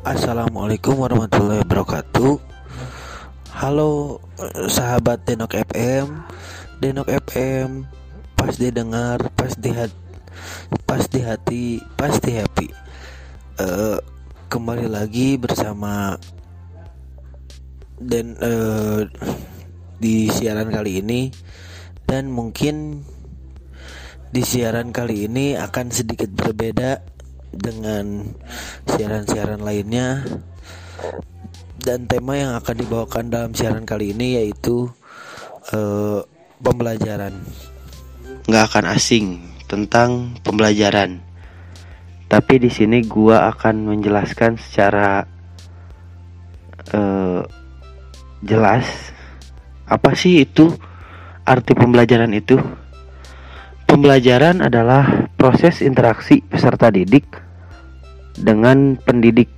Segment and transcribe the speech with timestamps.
[0.00, 2.40] Assalamualaikum warahmatullahi wabarakatuh.
[3.52, 4.16] Halo
[4.72, 6.24] sahabat Denok FM
[6.80, 7.84] Denok FM
[8.32, 10.00] Pas didengar, pas di hati
[10.88, 11.64] Pas di hati,
[12.00, 12.72] pasti happy.
[13.60, 14.00] Uh,
[14.48, 16.16] Kembali lagi bersama
[18.00, 19.04] Dan uh,
[20.00, 21.28] Di siaran kali ini.
[22.08, 23.04] Dan mungkin
[24.32, 27.19] Di siaran kali ini akan sedikit berbeda
[27.50, 28.30] dengan
[28.86, 30.22] siaran-siaran lainnya
[31.80, 34.88] dan tema yang akan dibawakan dalam siaran kali ini yaitu
[35.72, 36.20] uh,
[36.60, 37.32] pembelajaran.
[38.46, 39.26] Nggak akan asing
[39.64, 41.24] tentang pembelajaran.
[42.30, 45.26] Tapi di sini gua akan menjelaskan secara
[46.94, 47.42] uh,
[48.44, 48.86] jelas
[49.90, 50.70] apa sih itu
[51.42, 52.60] arti pembelajaran itu.
[53.90, 57.24] Pembelajaran adalah proses interaksi peserta didik
[58.36, 59.48] dengan pendidik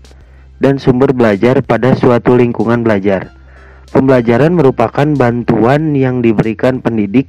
[0.63, 3.35] dan sumber belajar pada suatu lingkungan belajar.
[3.91, 7.27] Pembelajaran merupakan bantuan yang diberikan pendidik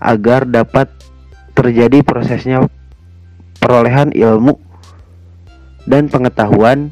[0.00, 0.88] agar dapat
[1.52, 2.64] terjadi prosesnya
[3.60, 4.56] perolehan ilmu
[5.84, 6.88] dan pengetahuan,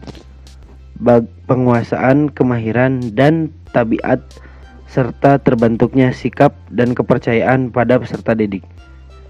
[1.49, 4.21] penguasaan kemahiran dan tabiat
[4.93, 8.72] serta terbentuknya sikap dan kepercayaan pada peserta didik.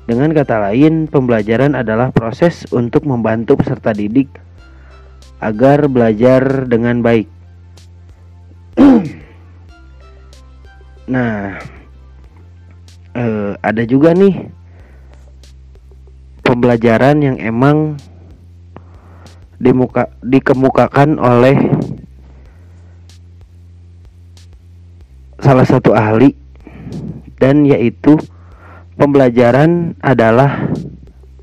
[0.03, 4.27] Dengan kata lain, pembelajaran adalah proses untuk membantu peserta didik
[5.39, 7.31] agar belajar dengan baik.
[11.12, 11.55] nah,
[13.14, 14.50] eh, ada juga nih
[16.42, 17.95] pembelajaran yang emang
[19.62, 21.56] dimuka, dikemukakan oleh
[25.39, 26.34] salah satu ahli
[27.39, 28.19] dan yaitu
[29.03, 30.70] Pembelajaran adalah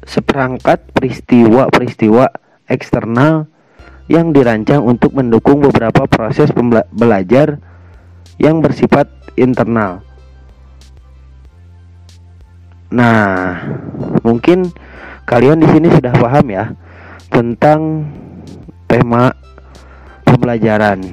[0.07, 2.31] seperangkat peristiwa-peristiwa
[2.71, 3.51] eksternal
[4.07, 6.55] yang dirancang untuk mendukung beberapa proses
[6.95, 7.59] belajar
[8.39, 9.99] yang bersifat internal.
[12.95, 13.59] Nah,
[14.23, 14.71] mungkin
[15.27, 16.71] kalian di sini sudah paham ya
[17.27, 18.07] tentang
[18.87, 19.35] tema
[20.23, 21.03] pembelajaran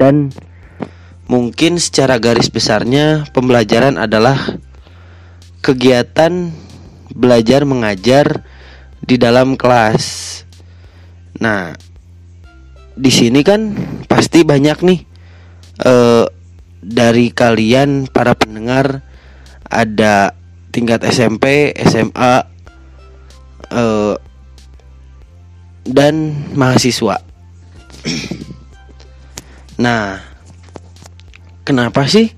[0.00, 0.32] dan
[1.28, 4.56] mungkin secara garis besarnya pembelajaran adalah
[5.60, 6.52] kegiatan
[7.12, 8.44] belajar mengajar
[9.04, 10.04] di dalam kelas.
[11.40, 11.72] Nah,
[12.96, 13.72] di sini kan
[14.04, 15.00] pasti banyak nih
[15.84, 16.24] uh,
[16.80, 19.04] dari kalian para pendengar
[19.68, 20.34] ada
[20.70, 22.34] tingkat SMP, SMA,
[23.70, 24.14] eh,
[25.86, 26.14] dan
[26.54, 27.22] mahasiswa.
[29.84, 30.22] nah,
[31.66, 32.30] kenapa sih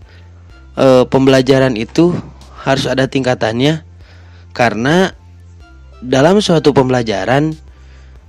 [0.77, 2.17] uh, pembelajaran itu
[2.63, 3.83] harus ada tingkatannya
[4.55, 5.11] karena
[5.99, 7.59] dalam suatu pembelajaran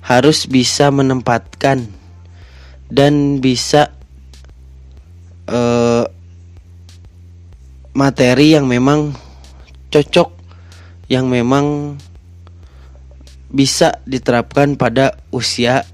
[0.01, 1.85] harus bisa menempatkan
[2.89, 3.93] dan bisa
[5.47, 6.05] uh,
[7.93, 9.13] materi yang memang
[9.93, 10.33] cocok
[11.07, 11.97] yang memang
[13.53, 15.85] bisa diterapkan pada usia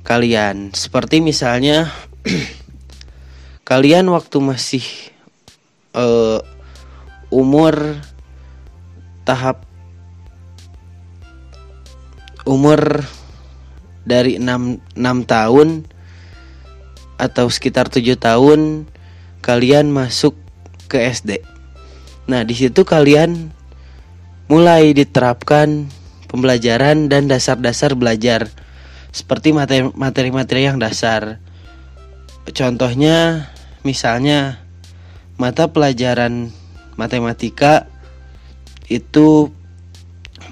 [0.00, 0.72] kalian.
[0.72, 1.92] Seperti misalnya
[3.68, 4.84] kalian waktu masih
[5.92, 6.40] uh,
[7.30, 7.98] umur
[9.24, 9.62] tahap
[12.42, 13.06] umur
[14.02, 15.86] dari 6, 6 tahun
[17.20, 18.90] atau sekitar 7 tahun
[19.44, 20.34] kalian masuk
[20.90, 21.44] ke SD.
[22.26, 23.54] Nah, di situ kalian
[24.50, 25.86] mulai diterapkan
[26.26, 28.50] pembelajaran dan dasar-dasar belajar
[29.14, 29.54] seperti
[29.94, 31.38] materi-materi yang dasar.
[32.50, 33.50] Contohnya
[33.86, 34.62] misalnya
[35.38, 36.50] mata pelajaran
[37.00, 37.88] matematika
[38.92, 39.48] itu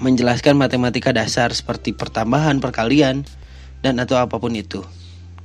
[0.01, 3.27] menjelaskan matematika dasar seperti pertambahan, perkalian
[3.85, 4.81] dan atau apa pun itu.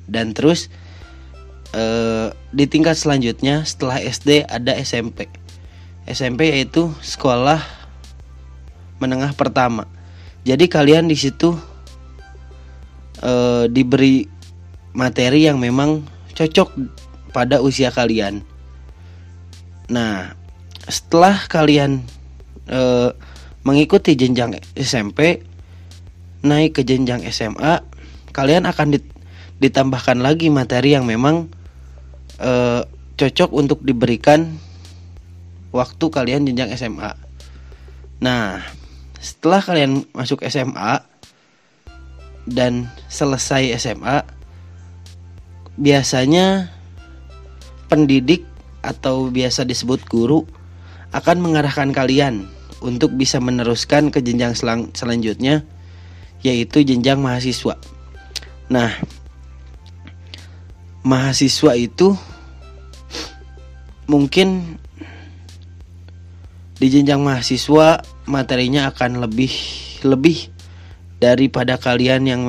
[0.08, 0.72] Dan terus
[1.76, 5.28] eh, di tingkat selanjutnya setelah SD ada SMP.
[6.08, 7.60] SMP yaitu sekolah
[9.02, 9.84] menengah pertama.
[10.48, 11.52] Jadi kalian di situ
[13.20, 14.24] eh, diberi
[14.96, 16.68] materi yang memang cocok
[17.34, 18.46] pada usia kalian.
[19.90, 20.43] Nah,
[20.88, 22.04] setelah kalian
[22.68, 23.12] e,
[23.64, 25.40] mengikuti jenjang SMP
[26.44, 27.80] naik ke jenjang SMA
[28.36, 29.00] kalian akan
[29.62, 31.48] ditambahkan lagi materi yang memang
[32.36, 32.84] e,
[33.16, 34.60] cocok untuk diberikan
[35.72, 37.16] waktu kalian jenjang SMA
[38.20, 38.60] nah
[39.24, 41.00] setelah kalian masuk SMA
[42.44, 44.20] dan selesai SMA
[45.80, 46.68] biasanya
[47.88, 48.44] pendidik
[48.84, 50.44] atau biasa disebut guru
[51.14, 52.50] akan mengarahkan kalian
[52.82, 55.62] untuk bisa meneruskan ke jenjang selang selanjutnya
[56.44, 57.78] yaitu jenjang mahasiswa.
[58.68, 58.92] Nah,
[61.06, 62.12] mahasiswa itu
[64.04, 64.76] mungkin
[66.76, 69.52] di jenjang mahasiswa materinya akan lebih
[70.04, 70.52] lebih
[71.16, 72.42] daripada kalian yang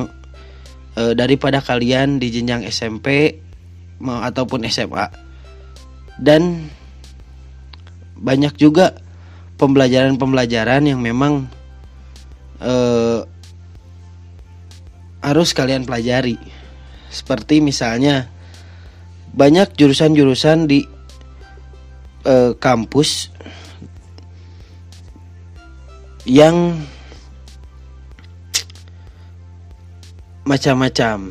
[0.99, 3.39] e, daripada kalian di jenjang SMP
[4.03, 5.07] ataupun SMA
[6.19, 6.67] dan
[8.15, 8.97] banyak juga
[9.55, 11.47] pembelajaran-pembelajaran yang memang
[12.59, 12.73] e,
[15.23, 16.37] harus kalian pelajari.
[17.09, 18.27] Seperti misalnya
[19.35, 20.87] banyak jurusan-jurusan di
[22.23, 23.29] uh, kampus
[26.23, 26.79] yang
[30.47, 31.29] macam-macam.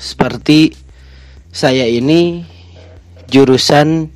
[0.00, 0.72] Seperti
[1.50, 2.46] saya ini
[3.28, 4.08] jurusan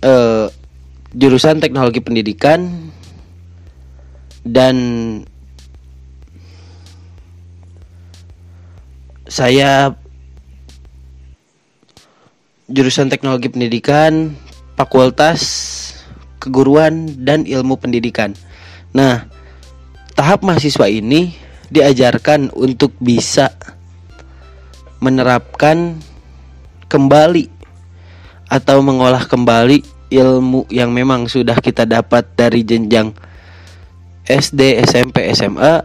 [0.00, 0.48] uh,
[1.14, 2.90] jurusan teknologi pendidikan
[4.42, 4.76] dan
[9.30, 9.94] saya
[12.68, 14.34] jurusan teknologi pendidikan,
[14.74, 15.40] fakultas
[16.42, 18.34] keguruan dan ilmu pendidikan.
[18.90, 19.24] Nah,
[20.18, 21.38] tahap mahasiswa ini
[21.70, 23.54] diajarkan untuk bisa
[24.98, 25.98] menerapkan
[26.90, 27.48] kembali
[28.50, 33.10] atau mengolah kembali ilmu yang memang sudah kita dapat dari jenjang
[34.24, 35.84] SD, SMP, SMA,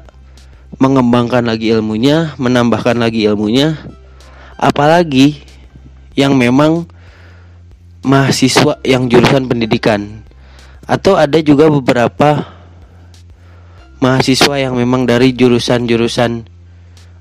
[0.77, 3.75] mengembangkan lagi ilmunya, menambahkan lagi ilmunya,
[4.55, 5.41] apalagi
[6.13, 6.85] yang memang
[8.05, 10.23] mahasiswa yang jurusan pendidikan.
[10.87, 12.47] Atau ada juga beberapa
[13.99, 16.47] mahasiswa yang memang dari jurusan-jurusan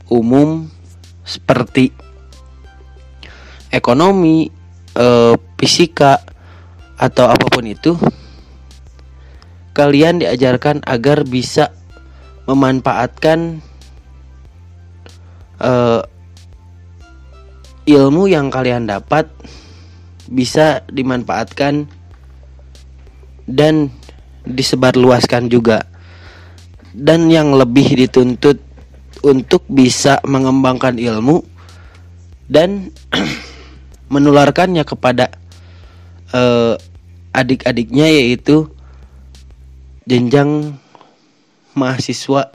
[0.08, 0.70] umum
[1.26, 1.93] seperti
[3.69, 4.49] ekonomi,
[4.96, 6.22] eh, fisika
[6.98, 7.94] atau apa pun itu
[9.78, 11.70] kalian diajarkan agar bisa
[12.50, 13.62] memanfaatkan
[15.62, 16.02] eh,
[17.88, 19.30] ilmu yang kalian dapat
[20.28, 21.88] bisa dimanfaatkan
[23.48, 23.88] dan
[24.44, 25.88] disebarluaskan juga.
[26.92, 28.60] Dan yang lebih dituntut
[29.24, 31.44] untuk bisa mengembangkan ilmu
[32.48, 32.92] dan
[34.14, 35.30] menularkannya kepada
[36.32, 36.74] uh,
[37.38, 38.67] adik-adiknya yaitu
[40.11, 40.75] jenjang
[41.79, 42.50] mahasiswa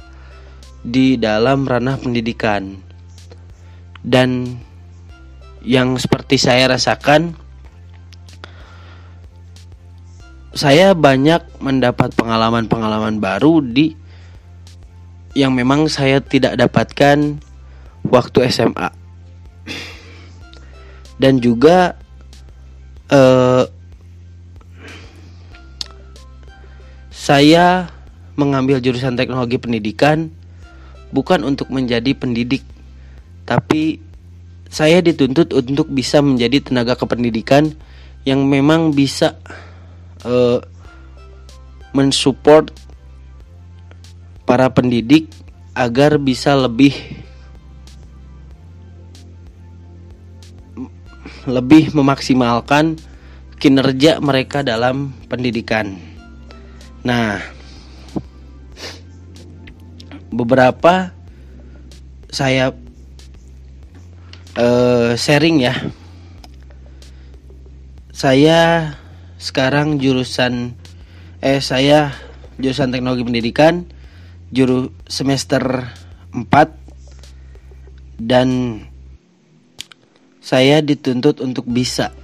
[0.83, 2.75] di dalam ranah pendidikan.
[4.03, 4.59] Dan
[5.63, 7.39] yang seperti saya rasakan
[10.53, 13.97] saya banyak mendapat pengalaman-pengalaman baru di
[15.33, 17.41] yang memang saya tidak dapatkan
[18.06, 18.94] waktu SMA
[21.18, 21.97] dan juga
[23.09, 23.65] eh,
[27.23, 27.87] saya
[28.35, 30.27] mengambil jurusan teknologi pendidikan
[31.15, 32.67] bukan untuk menjadi pendidik
[33.47, 34.03] tapi
[34.67, 37.71] saya dituntut untuk bisa menjadi tenaga kependidikan
[38.27, 39.39] yang memang bisa
[40.27, 40.59] uh,
[41.95, 42.67] mensupport
[44.43, 45.31] para pendidik
[45.79, 46.91] agar bisa lebih
[51.47, 52.99] lebih memaksimalkan
[53.61, 56.12] kinerja mereka dalam pendidikan.
[57.03, 57.44] Nah,
[60.31, 61.11] beberapa
[62.31, 62.72] saya
[64.55, 65.75] uh, sharing ya.
[68.15, 68.95] Saya
[69.36, 70.79] sekarang jurusan
[71.43, 72.15] eh saya
[72.55, 73.83] jurusan Teknologi Pendidikan
[74.55, 75.91] juru semester
[76.31, 76.48] 4
[78.24, 78.79] dan
[80.39, 82.15] saya dituntut untuk bisa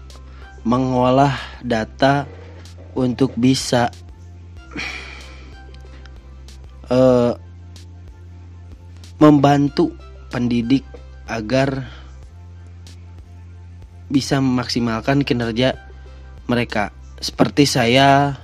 [0.63, 2.29] mengolah data
[2.95, 3.91] untuk bisa
[6.89, 7.33] uh,
[9.19, 9.93] membantu
[10.31, 10.87] pendidik
[11.29, 11.85] agar
[14.09, 15.77] bisa memaksimalkan kinerja
[16.49, 16.89] mereka.
[17.19, 18.39] Seperti saya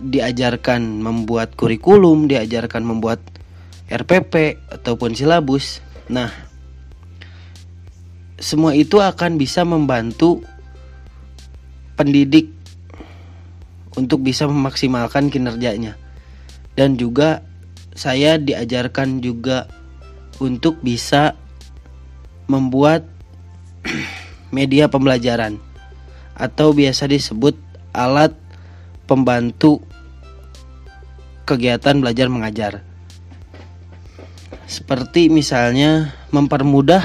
[0.00, 3.22] diajarkan membuat kurikulum, diajarkan membuat
[3.86, 5.84] RPP ataupun silabus.
[6.10, 6.32] Nah,
[8.36, 10.42] semua itu akan bisa membantu
[11.96, 12.55] pendidik
[13.96, 15.96] untuk bisa memaksimalkan kinerjanya.
[16.76, 17.40] Dan juga
[17.96, 19.66] saya diajarkan juga
[20.36, 21.32] untuk bisa
[22.46, 23.08] membuat
[24.56, 25.56] media pembelajaran
[26.36, 27.56] atau biasa disebut
[27.96, 28.36] alat
[29.08, 29.80] pembantu
[31.48, 32.72] kegiatan belajar mengajar.
[34.68, 37.00] Seperti misalnya mempermudah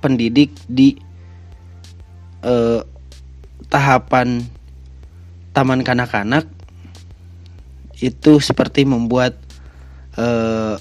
[0.00, 0.96] pendidik di
[2.40, 2.80] eh,
[3.68, 4.61] tahapan
[5.52, 6.48] taman kanak-kanak
[8.02, 9.38] itu seperti membuat
[10.18, 10.76] eh,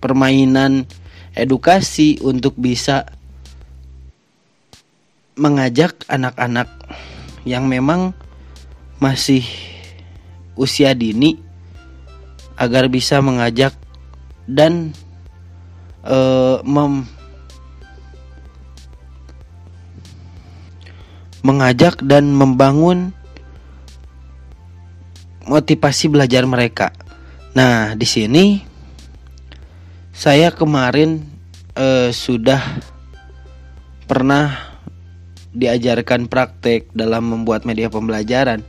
[0.00, 0.86] permainan
[1.36, 3.10] edukasi untuk bisa
[5.36, 6.70] mengajak anak-anak
[7.44, 8.16] yang memang
[8.96, 9.44] masih
[10.56, 11.36] usia dini
[12.56, 13.76] agar bisa mengajak
[14.48, 14.96] dan
[16.06, 17.04] uh, mem
[21.46, 23.14] mengajak dan membangun
[25.46, 26.90] motivasi belajar mereka.
[27.54, 28.58] Nah, di sini
[30.10, 31.22] saya kemarin
[31.78, 32.82] uh, sudah
[34.10, 34.74] pernah
[35.54, 38.60] diajarkan praktek dalam membuat media pembelajaran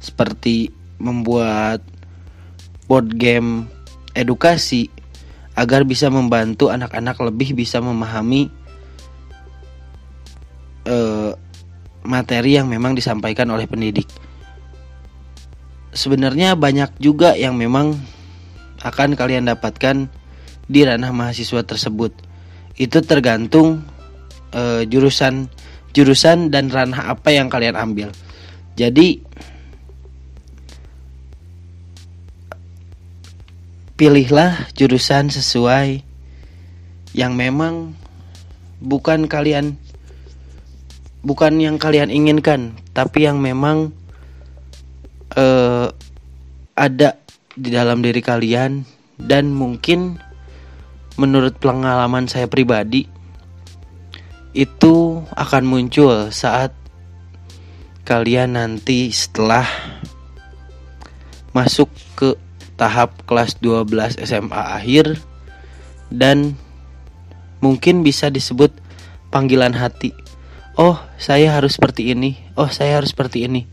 [0.00, 1.84] seperti membuat
[2.88, 3.68] board game
[4.16, 4.88] edukasi
[5.58, 8.48] agar bisa membantu anak-anak lebih bisa memahami
[10.88, 11.36] uh,
[12.06, 14.08] materi yang memang disampaikan oleh pendidik.
[15.90, 17.98] Sebenarnya banyak juga yang memang
[18.80, 20.06] akan kalian dapatkan
[20.70, 22.14] di ranah mahasiswa tersebut.
[22.78, 23.82] Itu tergantung
[24.54, 25.50] uh, jurusan
[25.90, 28.14] jurusan dan ranah apa yang kalian ambil.
[28.78, 29.20] Jadi
[33.98, 36.00] pilihlah jurusan sesuai
[37.12, 37.92] yang memang
[38.80, 39.76] bukan kalian
[41.20, 43.92] bukan yang kalian inginkan, tapi yang memang
[45.36, 45.92] uh,
[46.76, 47.20] ada
[47.54, 48.88] di dalam diri kalian
[49.20, 50.16] dan mungkin
[51.20, 53.04] menurut pengalaman saya pribadi
[54.56, 56.72] itu akan muncul saat
[58.08, 59.68] kalian nanti setelah
[61.52, 62.34] masuk ke
[62.80, 65.20] tahap kelas 12 SMA akhir
[66.08, 66.56] dan
[67.60, 68.72] mungkin bisa disebut
[69.28, 70.16] panggilan hati
[70.80, 72.40] oh saya harus seperti ini.
[72.56, 73.68] Oh saya harus seperti ini.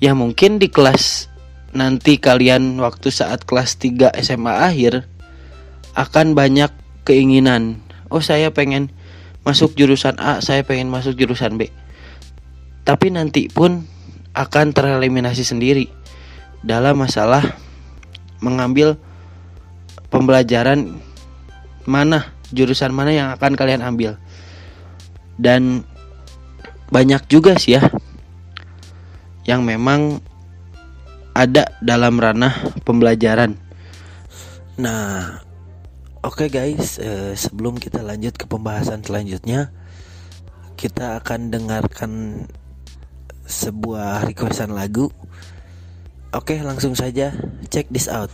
[0.00, 1.28] Ya mungkin di kelas
[1.76, 5.04] nanti kalian waktu saat kelas 3 SMA akhir
[5.92, 6.72] akan banyak
[7.04, 7.84] keinginan.
[8.08, 8.88] Oh saya pengen
[9.44, 11.68] masuk jurusan A saya pengen masuk jurusan B.
[12.88, 13.84] Tapi nanti pun
[14.32, 15.92] akan tereliminasi sendiri
[16.64, 17.44] dalam masalah
[18.40, 18.96] mengambil
[20.08, 20.96] pembelajaran
[21.84, 24.16] mana jurusan mana yang akan kalian ambil.
[25.36, 25.84] Dan
[26.90, 27.90] banyak juga sih ya
[29.46, 30.18] yang memang
[31.36, 33.54] ada dalam ranah pembelajaran.
[34.80, 35.40] Nah,
[36.24, 39.70] oke okay guys, eh, sebelum kita lanjut ke pembahasan selanjutnya,
[40.74, 42.12] kita akan dengarkan
[43.46, 45.12] sebuah requestan lagu.
[46.34, 47.32] Oke, okay, langsung saja
[47.70, 48.28] check this out.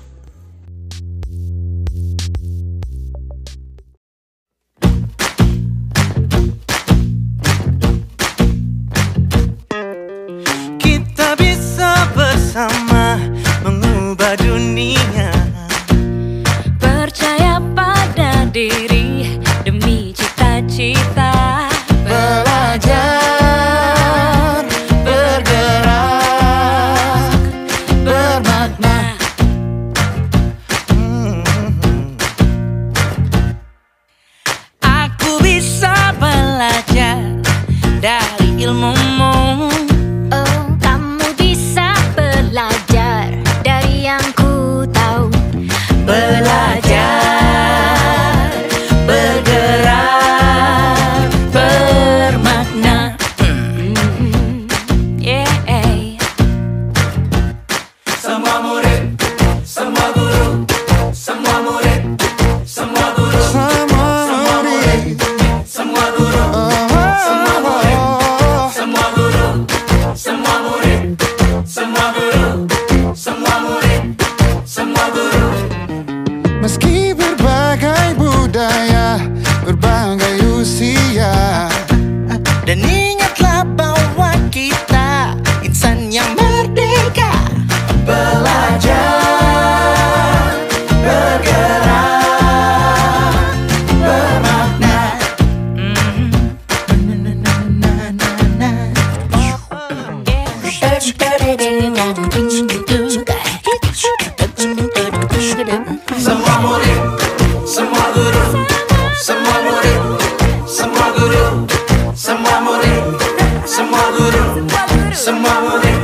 [115.22, 115.98] semua boleh,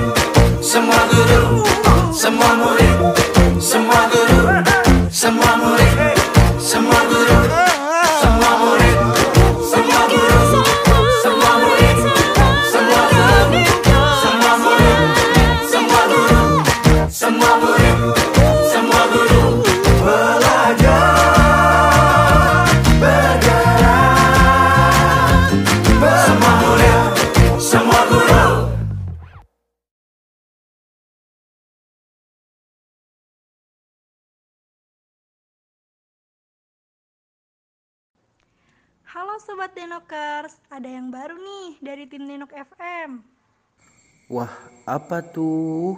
[0.62, 1.66] semua guru,
[2.14, 2.97] semua murid.
[39.38, 43.22] Halo Sobat Denokers, ada yang baru nih dari tim Denok FM.
[44.34, 44.50] Wah,
[44.82, 45.94] apa tuh?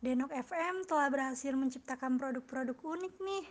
[0.00, 3.44] Denok FM telah berhasil menciptakan produk-produk unik nih.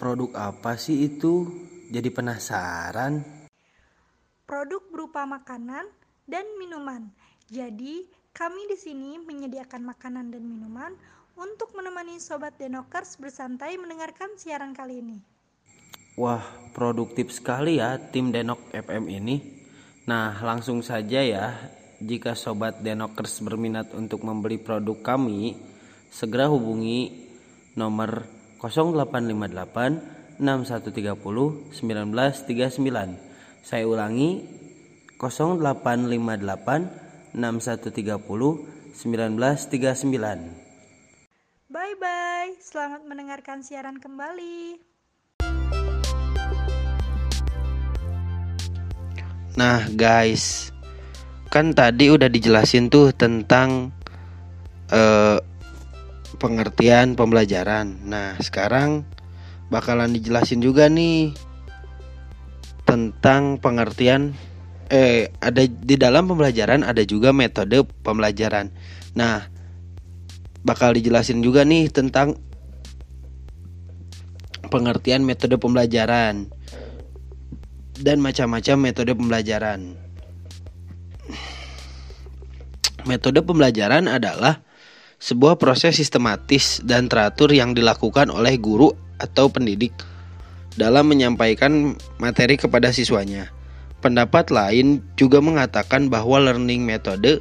[0.00, 1.44] Produk apa sih itu?
[1.92, 3.20] Jadi penasaran.
[4.48, 5.84] Produk berupa makanan
[6.24, 7.04] dan minuman.
[7.52, 10.96] Jadi, kami di sini menyediakan makanan dan minuman
[11.36, 15.33] untuk menemani Sobat Denokers bersantai mendengarkan siaran kali ini.
[16.14, 19.42] Wah, produktif sekali ya tim Denok FM ini.
[20.06, 21.58] Nah, langsung saja ya.
[21.98, 25.56] Jika sobat Denokers berminat untuk membeli produk kami,
[26.14, 27.26] segera hubungi
[27.74, 28.30] nomor
[28.62, 33.66] 0858 6130 1939.
[33.66, 34.44] Saya ulangi
[35.18, 41.74] 0858 6130 1939.
[41.74, 44.93] Bye bye, selamat mendengarkan siaran kembali.
[49.54, 50.74] Nah guys,
[51.46, 53.94] kan tadi udah dijelasin tuh tentang
[54.90, 55.38] uh,
[56.42, 58.02] pengertian pembelajaran.
[58.02, 59.06] Nah sekarang
[59.70, 61.30] bakalan dijelasin juga nih
[62.82, 64.34] tentang pengertian
[64.90, 68.74] eh ada di dalam pembelajaran ada juga metode pembelajaran.
[69.14, 69.46] Nah
[70.66, 72.34] bakal dijelasin juga nih tentang
[74.66, 76.50] pengertian metode pembelajaran
[78.00, 79.94] dan macam-macam metode pembelajaran.
[83.04, 84.64] Metode pembelajaran adalah
[85.20, 89.92] sebuah proses sistematis dan teratur yang dilakukan oleh guru atau pendidik
[90.74, 93.52] dalam menyampaikan materi kepada siswanya.
[94.00, 97.40] Pendapat lain juga mengatakan bahwa learning metode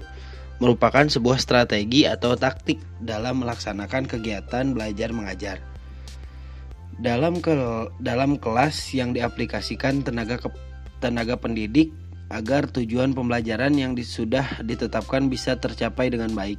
[0.64, 5.73] merupakan sebuah strategi atau taktik dalam melaksanakan kegiatan belajar mengajar
[7.04, 7.52] dalam ke
[8.00, 10.48] dalam kelas yang diaplikasikan tenaga ke,
[11.04, 11.92] tenaga pendidik
[12.32, 16.58] agar tujuan pembelajaran yang sudah ditetapkan bisa tercapai dengan baik.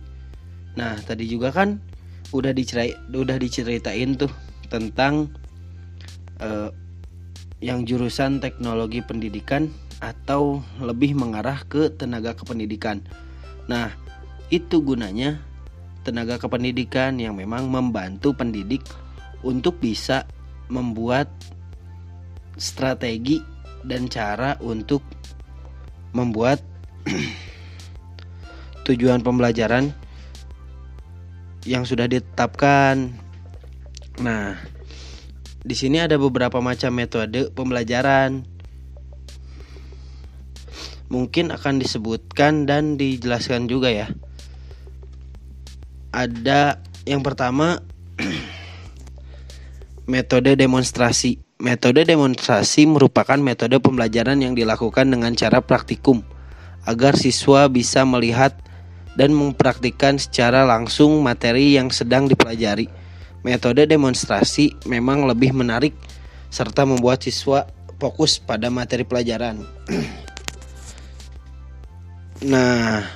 [0.77, 1.81] Nah, tadi juga kan
[2.37, 4.31] udah diceritain udah diceritain tuh
[4.69, 5.33] tentang
[6.45, 6.69] uh,
[7.65, 9.73] yang jurusan teknologi pendidikan
[10.05, 13.01] atau lebih mengarah ke tenaga kependidikan.
[13.65, 13.89] Nah,
[14.53, 15.41] itu gunanya
[16.05, 18.85] tenaga kependidikan yang memang membantu pendidik
[19.45, 20.25] untuk bisa
[20.73, 21.29] membuat
[22.57, 23.45] strategi
[23.85, 25.05] dan cara untuk
[26.17, 26.63] membuat
[28.89, 29.93] tujuan pembelajaran
[31.69, 33.13] yang sudah ditetapkan.
[34.21, 34.57] Nah,
[35.65, 38.47] di sini ada beberapa macam metode pembelajaran.
[41.13, 44.09] Mungkin akan disebutkan dan dijelaskan juga ya.
[46.15, 47.83] Ada yang pertama
[50.05, 51.41] Metode demonstrasi.
[51.65, 56.21] Metode demonstrasi merupakan metode pembelajaran yang dilakukan dengan cara praktikum
[56.85, 58.53] agar siswa bisa melihat
[59.17, 62.85] dan mempraktikkan secara langsung materi yang sedang dipelajari.
[63.49, 65.97] Metode demonstrasi memang lebih menarik
[66.53, 67.65] serta membuat siswa
[67.97, 69.65] fokus pada materi pelajaran.
[72.53, 73.09] nah,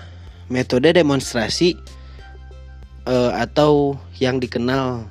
[0.48, 1.76] metode demonstrasi
[3.04, 5.04] uh, atau yang dikenal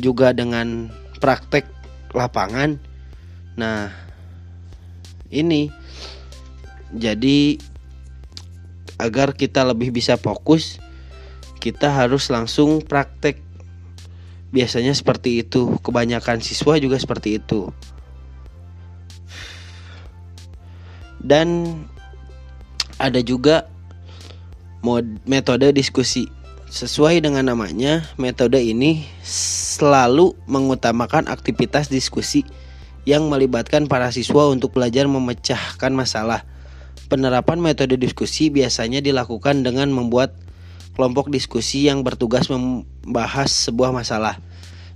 [0.00, 1.70] juga dengan praktek
[2.10, 2.82] lapangan.
[3.54, 3.94] Nah,
[5.30, 5.70] ini
[6.90, 7.62] jadi
[8.98, 10.82] agar kita lebih bisa fokus,
[11.62, 13.38] kita harus langsung praktek.
[14.52, 17.72] Biasanya seperti itu, kebanyakan siswa juga seperti itu.
[21.22, 21.78] Dan
[23.00, 23.70] ada juga
[25.24, 26.26] metode diskusi
[26.72, 32.48] Sesuai dengan namanya, metode ini selalu mengutamakan aktivitas diskusi
[33.04, 36.48] yang melibatkan para siswa untuk belajar memecahkan masalah.
[37.12, 40.32] Penerapan metode diskusi biasanya dilakukan dengan membuat
[40.96, 44.40] kelompok diskusi yang bertugas membahas sebuah masalah.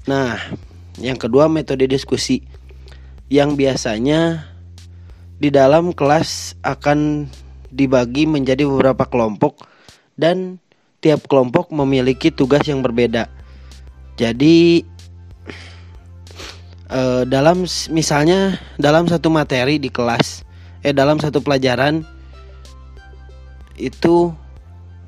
[0.08, 0.32] Nah,
[0.96, 2.40] yang kedua metode diskusi
[3.28, 4.48] yang biasanya
[5.36, 7.28] di dalam kelas akan
[7.68, 9.60] dibagi menjadi beberapa kelompok
[10.16, 10.56] dan
[11.06, 13.30] tiap kelompok memiliki tugas yang berbeda.
[14.18, 14.82] Jadi
[16.90, 17.62] eh, dalam
[17.94, 20.42] misalnya dalam satu materi di kelas,
[20.82, 22.02] eh dalam satu pelajaran
[23.78, 24.34] itu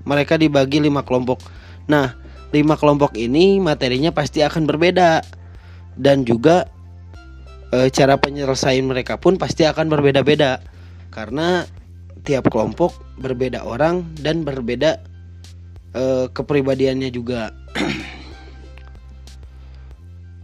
[0.06, 1.42] mereka dibagi lima kelompok.
[1.90, 2.14] Nah,
[2.54, 5.20] lima kelompok ini materinya pasti akan berbeda
[5.98, 6.68] dan juga
[7.72, 10.64] e, cara penyelesaian mereka pun pasti akan berbeda-beda
[11.12, 11.68] karena
[12.24, 15.00] tiap kelompok berbeda orang dan berbeda
[15.98, 17.50] uh, kepribadiannya juga.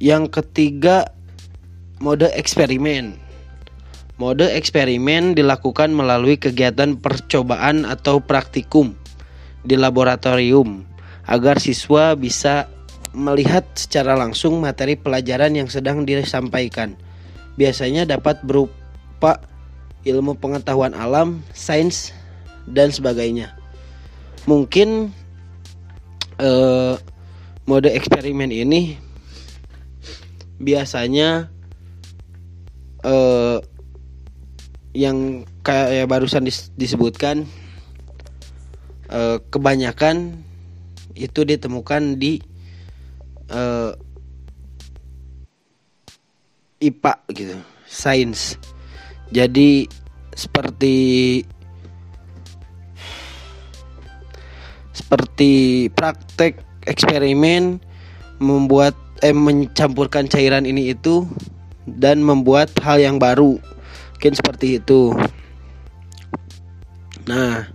[0.02, 1.14] yang ketiga
[2.02, 3.22] mode eksperimen.
[4.14, 8.94] Mode eksperimen dilakukan melalui kegiatan percobaan atau praktikum
[9.66, 10.86] di laboratorium
[11.26, 12.70] agar siswa bisa
[13.14, 16.94] melihat secara langsung materi pelajaran yang sedang disampaikan.
[17.58, 19.42] Biasanya dapat berupa
[20.06, 22.14] ilmu pengetahuan alam, sains,
[22.70, 23.54] dan sebagainya.
[24.44, 25.10] Mungkin
[26.38, 26.94] eh,
[27.64, 28.96] mode eksperimen ini
[30.60, 31.50] biasanya
[33.04, 33.58] eh,
[34.94, 36.46] yang kayak barusan
[36.78, 37.44] disebutkan
[39.10, 40.38] eh, kebanyakan
[41.14, 42.38] itu ditemukan di
[43.50, 43.92] eh,
[46.84, 47.56] IPA gitu,
[47.88, 48.60] sains.
[49.32, 49.88] Jadi
[50.36, 50.94] seperti
[54.94, 57.82] seperti praktek eksperimen
[58.38, 61.26] membuat eh mencampurkan cairan ini itu
[61.84, 63.58] dan membuat hal yang baru
[64.14, 65.12] mungkin seperti itu
[67.28, 67.68] nah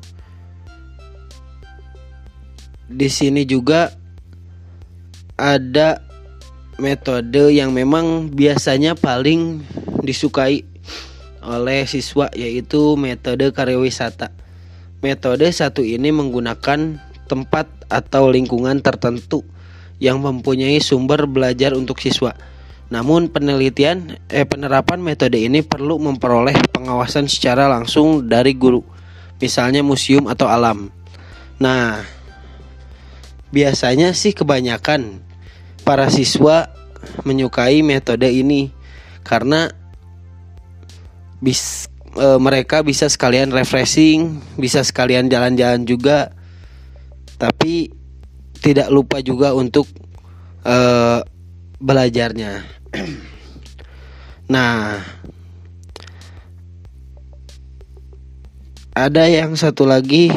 [2.89, 3.93] di sini juga
[5.37, 6.01] ada
[6.79, 9.61] metode yang memang biasanya paling
[10.01, 10.65] disukai
[11.43, 14.31] oleh siswa yaitu metode karya wisata.
[14.99, 19.45] Metode satu ini menggunakan tempat atau lingkungan tertentu
[20.01, 22.33] yang mempunyai sumber belajar untuk siswa.
[22.89, 28.81] Namun penelitian eh penerapan metode ini perlu memperoleh pengawasan secara langsung dari guru,
[29.37, 30.89] misalnya museum atau alam.
[31.61, 32.01] Nah,
[33.53, 35.21] biasanya sih kebanyakan
[35.85, 36.73] para siswa
[37.21, 38.73] menyukai metode ini
[39.21, 39.69] karena
[41.39, 41.87] bis
[42.17, 46.33] e, mereka bisa sekalian refreshing, bisa sekalian jalan-jalan juga.
[47.39, 47.87] Tapi
[48.59, 49.87] tidak lupa juga untuk
[50.67, 50.77] e,
[51.79, 52.67] belajarnya.
[54.53, 54.99] nah,
[58.91, 60.27] ada yang satu lagi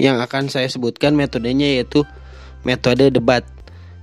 [0.00, 2.08] yang akan saya sebutkan metodenya yaitu
[2.64, 3.44] metode debat.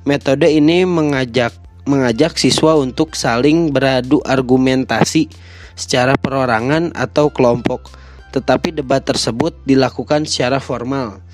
[0.05, 1.57] Metode ini mengajak
[1.89, 5.33] mengajak siswa untuk saling beradu argumentasi
[5.73, 7.89] secara perorangan atau kelompok.
[8.29, 11.25] Tetapi debat tersebut dilakukan secara formal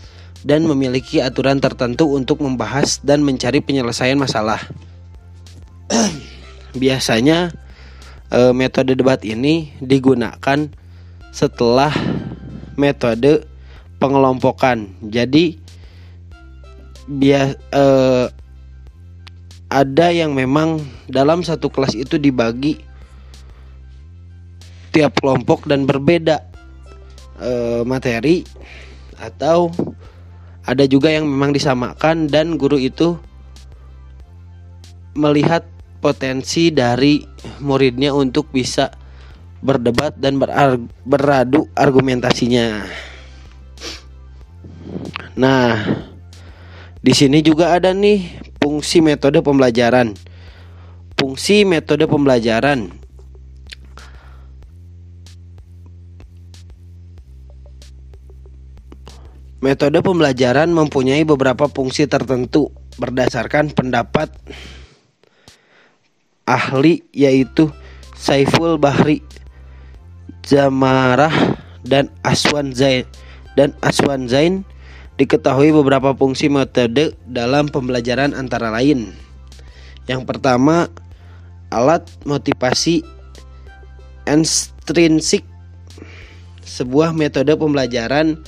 [0.42, 4.62] dan memiliki aturan tertentu untuk membahas dan mencari penyelesaian masalah.
[6.76, 7.52] biasanya
[8.32, 10.72] e, metode debat ini digunakan
[11.32, 11.92] setelah
[12.80, 13.48] metode
[14.00, 14.92] pengelompokan.
[15.04, 15.60] Jadi
[17.08, 17.86] bias e,
[19.72, 22.80] ada yang memang dalam satu kelas itu dibagi
[24.92, 26.44] tiap kelompok dan berbeda
[27.40, 27.52] e,
[27.88, 28.44] materi
[29.22, 29.72] atau
[30.72, 33.20] ada juga yang memang disamakan dan guru itu
[35.20, 35.68] melihat
[36.00, 37.20] potensi dari
[37.60, 38.88] muridnya untuk bisa
[39.60, 40.40] berdebat dan
[41.04, 42.88] beradu argumentasinya.
[45.36, 45.76] Nah,
[47.04, 50.16] di sini juga ada nih fungsi metode pembelajaran.
[51.20, 53.01] Fungsi metode pembelajaran
[59.62, 64.34] Metode pembelajaran mempunyai beberapa fungsi tertentu berdasarkan pendapat
[66.50, 67.69] ahli yaitu
[68.17, 69.21] Saiful Bahri
[70.41, 73.06] Zamarah dan Aswan Zain
[73.54, 74.65] dan Aswan Zain
[75.21, 79.13] diketahui beberapa fungsi metode dalam pembelajaran antara lain.
[80.10, 80.89] Yang pertama,
[81.69, 83.06] alat motivasi
[84.26, 85.45] intrinsik
[86.65, 88.41] sebuah metode pembelajaran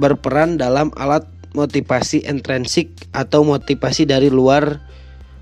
[0.00, 4.80] berperan dalam alat motivasi intrinsik atau motivasi dari luar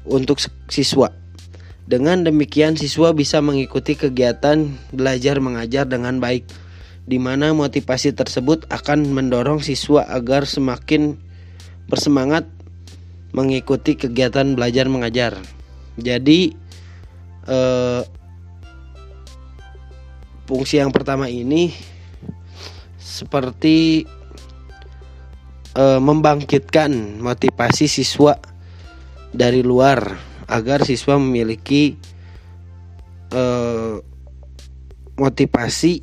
[0.02, 1.14] untuk siswa.
[1.88, 6.44] Dengan demikian siswa bisa mengikuti kegiatan belajar mengajar dengan baik
[7.08, 11.16] di mana motivasi tersebut akan mendorong siswa agar semakin
[11.88, 12.44] bersemangat
[13.32, 15.32] mengikuti kegiatan belajar mengajar.
[15.96, 16.52] Jadi
[17.48, 18.02] eh,
[20.44, 21.72] fungsi yang pertama ini
[23.00, 24.04] seperti
[25.76, 28.38] eh, membangkitkan motivasi siswa
[29.34, 30.16] dari luar
[30.48, 32.00] agar siswa memiliki
[33.36, 34.00] uh,
[35.18, 36.00] motivasi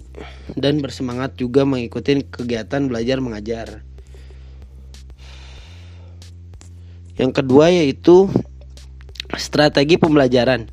[0.54, 3.68] dan bersemangat juga mengikuti kegiatan belajar mengajar.
[7.16, 8.28] Yang kedua yaitu
[9.40, 10.68] strategi pembelajaran.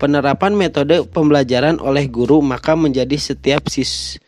[0.00, 4.18] Penerapan metode pembelajaran oleh guru maka menjadi setiap sis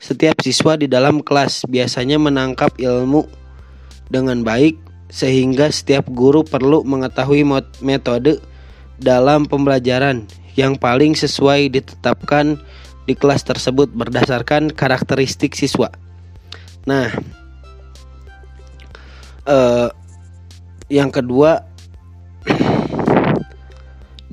[0.00, 3.28] setiap siswa di dalam kelas biasanya menangkap ilmu
[4.08, 4.80] dengan baik
[5.12, 7.44] sehingga setiap guru perlu mengetahui
[7.84, 8.40] metode
[8.96, 10.24] dalam pembelajaran
[10.56, 12.56] yang paling sesuai ditetapkan
[13.04, 15.92] di kelas tersebut berdasarkan karakteristik siswa.
[16.88, 17.12] Nah,
[19.44, 19.88] eh,
[20.88, 21.60] yang kedua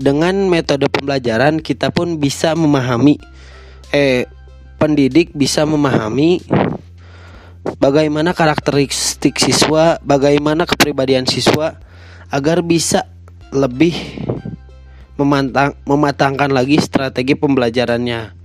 [0.07, 3.19] dengan metode pembelajaran kita pun bisa memahami
[3.91, 4.29] eh
[4.77, 6.41] pendidik bisa memahami
[7.81, 11.75] bagaimana karakteristik siswa, bagaimana kepribadian siswa
[12.31, 13.09] agar bisa
[13.51, 13.95] lebih
[15.17, 18.37] memantang, mematangkan lagi strategi pembelajarannya.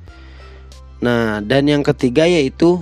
[1.03, 2.81] Nah, dan yang ketiga yaitu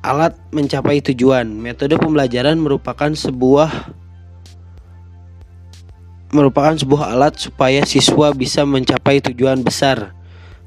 [0.00, 1.46] alat mencapai tujuan.
[1.46, 3.92] Metode pembelajaran merupakan sebuah
[6.30, 10.14] merupakan sebuah alat supaya siswa bisa mencapai tujuan besar.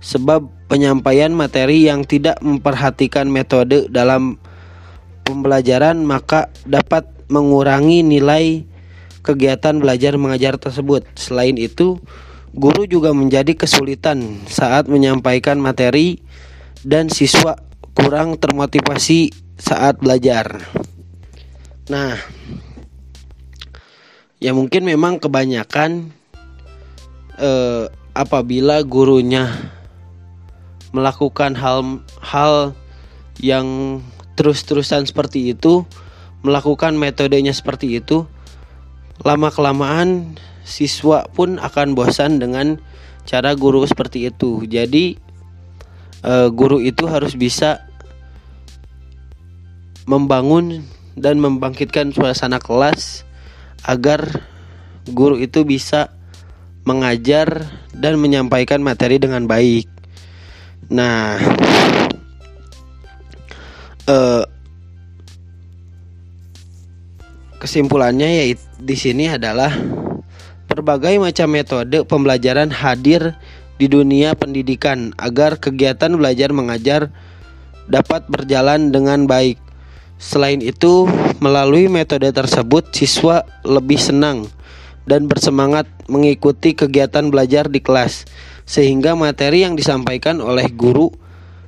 [0.03, 4.35] Sebab penyampaian materi yang tidak memperhatikan metode dalam
[5.23, 8.67] pembelajaran maka dapat mengurangi nilai
[9.23, 11.07] kegiatan belajar mengajar tersebut.
[11.15, 11.97] Selain itu,
[12.51, 16.19] guru juga menjadi kesulitan saat menyampaikan materi
[16.83, 17.55] dan siswa
[17.95, 20.59] kurang termotivasi saat belajar.
[21.87, 22.19] Nah,
[24.43, 26.11] ya mungkin memang kebanyakan
[27.39, 29.47] eh, apabila gurunya
[30.93, 32.77] melakukan hal-hal
[33.41, 33.99] yang
[34.37, 35.83] terus-terusan seperti itu,
[36.45, 38.29] melakukan metodenya seperti itu,
[39.25, 42.79] lama kelamaan siswa pun akan bosan dengan
[43.27, 44.63] cara guru seperti itu.
[44.63, 45.17] Jadi
[46.23, 47.83] uh, guru itu harus bisa
[50.05, 50.83] membangun
[51.15, 53.23] dan membangkitkan suasana kelas
[53.85, 54.43] agar
[55.07, 56.11] guru itu bisa
[56.83, 57.63] mengajar
[57.95, 59.92] dan menyampaikan materi dengan baik.
[60.91, 61.39] Nah,
[64.07, 64.43] uh,
[67.63, 69.71] kesimpulannya yaitu di sini adalah
[70.67, 73.39] berbagai macam metode pembelajaran hadir
[73.79, 77.01] di dunia pendidikan agar kegiatan belajar mengajar
[77.87, 79.59] dapat berjalan dengan baik.
[80.19, 81.03] Selain itu,
[81.43, 84.47] melalui metode tersebut siswa lebih senang
[85.03, 88.23] dan bersemangat mengikuti kegiatan belajar di kelas
[88.63, 91.11] sehingga materi yang disampaikan oleh guru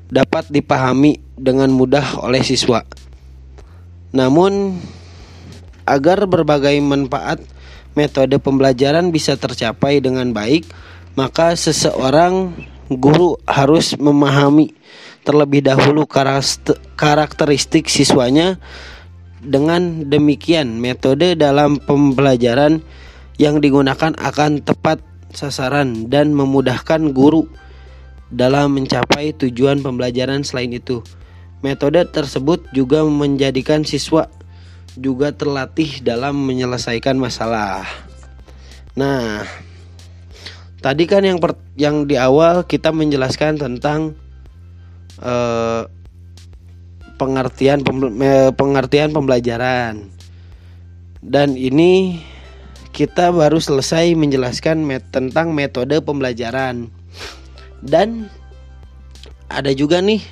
[0.08, 2.88] dapat dipahami dengan mudah oleh siswa.
[4.16, 4.80] Namun,
[5.84, 7.44] agar berbagai manfaat
[8.00, 10.68] metode pembelajaran bisa tercapai dengan baik,
[11.20, 12.56] maka seseorang
[12.88, 14.72] guru harus memahami
[15.26, 16.08] terlebih dahulu
[16.96, 18.62] karakteristik siswanya.
[19.46, 22.82] Dengan demikian, metode dalam pembelajaran
[23.36, 25.04] yang digunakan akan tepat
[25.36, 27.48] sasaran dan memudahkan guru
[28.32, 31.04] dalam mencapai tujuan pembelajaran selain itu.
[31.64, 34.30] Metode tersebut juga menjadikan siswa
[34.96, 37.84] juga terlatih dalam menyelesaikan masalah.
[38.96, 39.44] Nah,
[40.80, 44.16] tadi kan yang per, yang di awal kita menjelaskan tentang
[45.20, 45.84] uh,
[47.20, 47.84] pengertian
[48.56, 50.12] pengertian pembelajaran.
[51.26, 52.22] Dan ini
[52.96, 56.88] kita baru selesai menjelaskan met tentang metode pembelajaran.
[57.84, 58.32] Dan
[59.52, 60.24] ada juga nih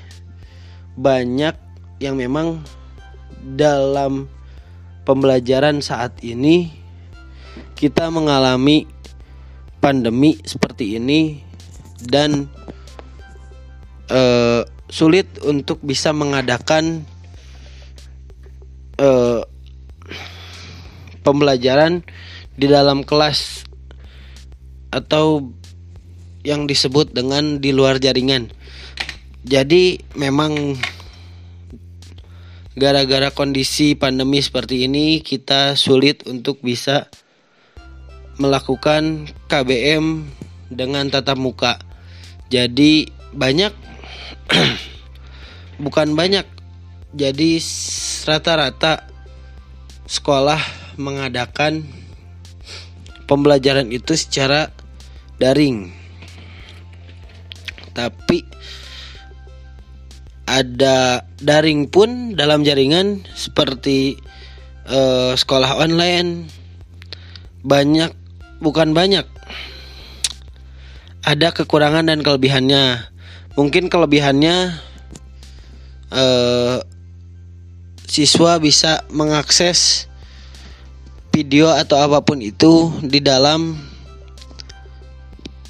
[0.95, 1.59] banyak
[1.99, 2.63] yang memang
[3.43, 4.31] dalam
[5.03, 6.71] pembelajaran saat ini
[7.75, 8.87] kita mengalami
[9.83, 11.43] pandemi seperti ini
[12.07, 12.47] dan
[14.07, 17.03] uh, sulit untuk bisa mengadakan
[19.03, 19.43] uh,
[21.27, 22.07] pembelajaran
[22.53, 23.65] di dalam kelas
[24.93, 25.49] atau
[26.45, 28.51] yang disebut dengan di luar jaringan.
[29.43, 30.77] Jadi memang
[32.73, 37.09] gara-gara kondisi pandemi seperti ini kita sulit untuk bisa
[38.41, 40.25] melakukan KBM
[40.73, 41.77] dengan tatap muka.
[42.49, 43.73] Jadi banyak
[45.85, 46.45] bukan banyak.
[47.13, 47.61] Jadi
[48.25, 49.05] rata-rata
[50.09, 50.57] sekolah
[50.97, 51.85] mengadakan
[53.33, 54.69] pembelajaran itu secara
[55.41, 55.89] daring.
[57.97, 58.45] Tapi
[60.45, 64.21] ada daring pun dalam jaringan seperti
[64.85, 66.45] uh, sekolah online.
[67.65, 68.13] Banyak
[68.61, 69.25] bukan banyak.
[71.25, 73.09] Ada kekurangan dan kelebihannya.
[73.57, 74.77] Mungkin kelebihannya
[76.13, 76.77] uh,
[78.05, 80.05] siswa bisa mengakses
[81.33, 83.73] video atau apa pun itu di dalam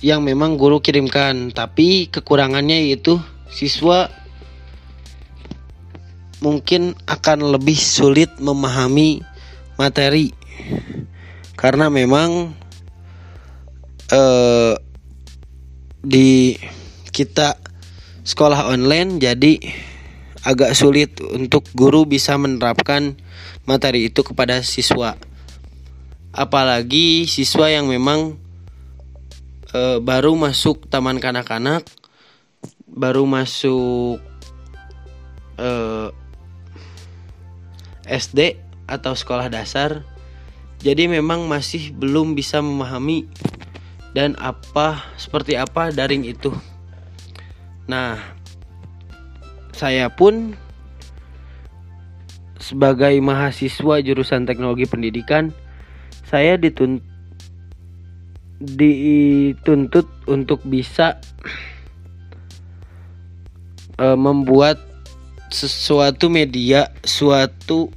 [0.04, 4.12] yang memang guru kirimkan tapi kekurangannya yaitu siswa
[6.44, 9.24] mungkin akan lebih sulit memahami
[9.80, 10.36] materi
[11.56, 12.52] karena memang
[14.12, 14.76] eh,
[16.04, 16.60] di
[17.16, 17.56] kita
[18.28, 19.64] sekolah online jadi
[20.44, 23.16] agak sulit untuk guru bisa menerapkan
[23.64, 25.16] materi itu kepada siswa.
[26.34, 28.42] Apalagi siswa yang memang
[29.70, 31.86] e, baru masuk taman kanak-kanak,
[32.90, 34.18] baru masuk
[35.62, 35.70] e,
[38.10, 38.58] SD
[38.90, 40.02] atau sekolah dasar.
[40.82, 43.30] Jadi memang masih belum bisa memahami
[44.18, 46.50] dan apa seperti apa daring itu.
[47.86, 48.18] Nah,
[49.78, 50.58] saya pun
[52.58, 55.54] sebagai mahasiswa jurusan teknologi pendidikan
[56.34, 57.06] saya dituntut
[58.58, 61.22] dituntut untuk bisa
[64.02, 64.82] e, membuat
[65.54, 67.94] sesuatu media, suatu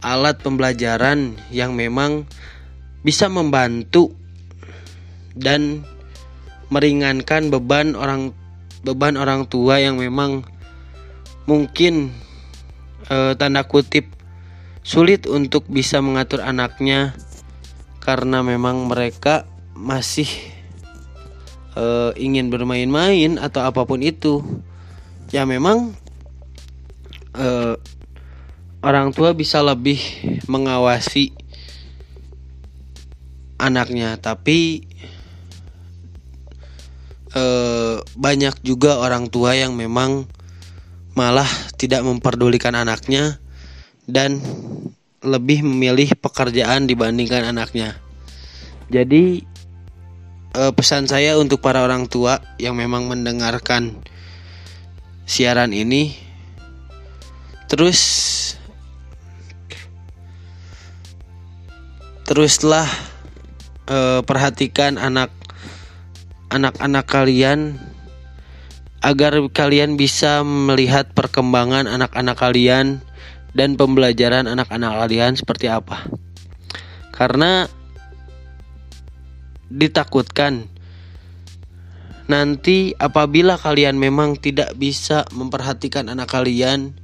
[0.00, 2.24] alat pembelajaran yang memang
[3.04, 4.16] bisa membantu
[5.36, 5.84] dan
[6.72, 8.32] meringankan beban orang
[8.80, 10.40] beban orang tua yang memang
[11.44, 12.16] mungkin
[13.12, 14.08] e, tanda kutip
[14.80, 17.12] sulit untuk bisa mengatur anaknya
[18.00, 19.44] karena memang mereka
[19.76, 20.28] masih
[21.76, 21.84] e,
[22.16, 24.40] ingin bermain-main atau apa pun itu.
[25.30, 25.94] Ya memang
[27.36, 27.76] e,
[28.80, 30.00] orang tua bisa lebih
[30.48, 31.36] mengawasi
[33.60, 34.16] anaknya.
[34.16, 34.88] Tapi
[37.36, 37.44] e,
[38.16, 40.24] banyak juga orang tua yang memang
[41.12, 43.36] malah tidak memperdulikan anaknya
[44.10, 44.42] dan
[45.22, 47.96] lebih memilih pekerjaan dibandingkan anaknya.
[48.90, 49.46] Jadi
[50.56, 53.94] eh, pesan saya untuk para orang tua yang memang mendengarkan
[55.30, 56.10] siaran ini
[57.70, 58.00] terus
[62.26, 62.88] teruslah
[63.86, 65.30] eh, perhatikan anak
[66.50, 67.78] anak-anak kalian
[69.00, 73.00] agar kalian bisa melihat perkembangan anak-anak kalian
[73.54, 76.06] dan pembelajaran anak-anak kalian seperti apa.
[77.10, 77.66] Karena
[79.70, 80.66] ditakutkan
[82.30, 86.94] nanti apabila kalian memang tidak bisa memperhatikan anak kalian,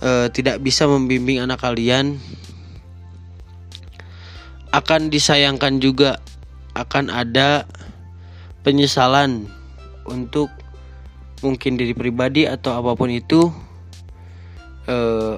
[0.00, 2.16] eh, tidak bisa membimbing anak kalian,
[4.72, 6.16] akan disayangkan juga
[6.72, 7.68] akan ada
[8.64, 9.44] penyesalan
[10.08, 10.48] untuk
[11.44, 13.52] mungkin diri pribadi atau apa pun itu
[14.88, 15.36] eh,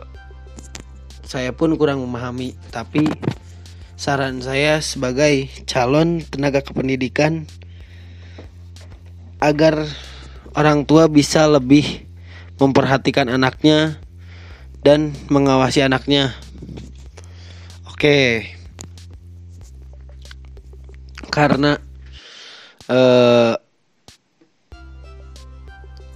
[1.25, 3.09] saya pun kurang memahami tapi
[3.95, 7.49] saran saya sebagai calon tenaga kependidikan
[9.43, 9.89] agar
[10.55, 12.07] orang tua bisa lebih
[12.61, 13.99] memperhatikan anaknya
[14.85, 16.37] dan mengawasi anaknya
[17.91, 18.47] oke
[21.35, 21.83] karena
[22.87, 23.55] eh,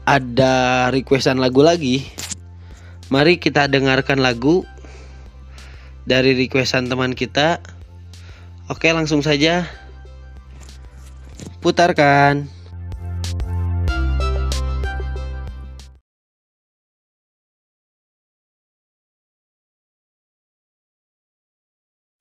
[0.09, 2.09] ada requestan lagu lagi.
[3.09, 4.69] Mari kita dengarkan lagu
[6.05, 7.57] dari requestan teman kita.
[8.69, 9.65] Oke, langsung saja
[11.65, 12.49] putarkan.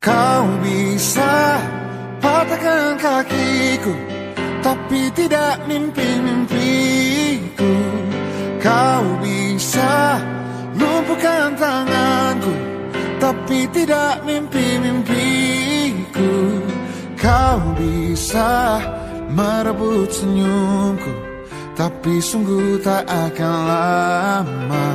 [0.07, 1.59] Kau bisa
[2.23, 3.91] patahkan kakiku
[4.63, 6.16] Tapi tidak mimpi-mimpiku
[13.57, 16.33] Tapi tidak mimpi-mimpiku.
[17.17, 18.77] Kau bisa
[19.33, 21.09] merebut senyumku
[21.73, 24.89] Tapi sungguh tak akan lama.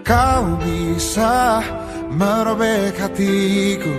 [0.00, 1.60] Kau bisa
[2.08, 3.92] merobek hatiku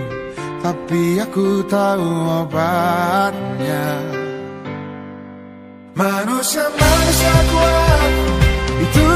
[0.66, 2.10] Tapi aku tahu
[2.42, 4.02] obatnya.
[5.94, 8.12] Manusia-manusia kuat
[8.82, 9.15] Itu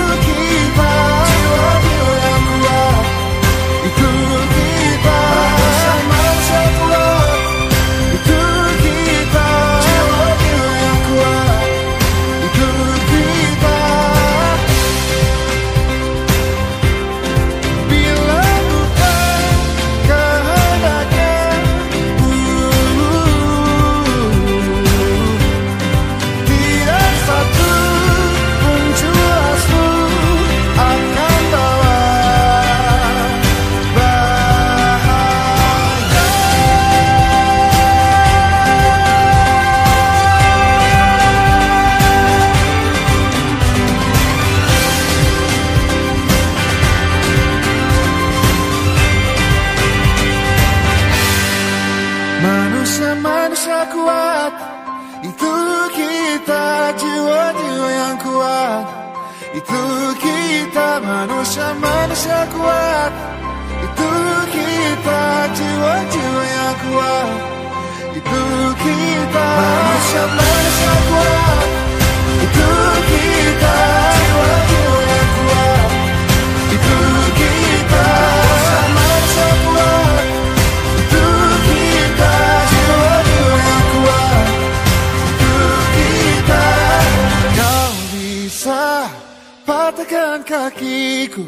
[89.91, 91.45] patahkan kakiku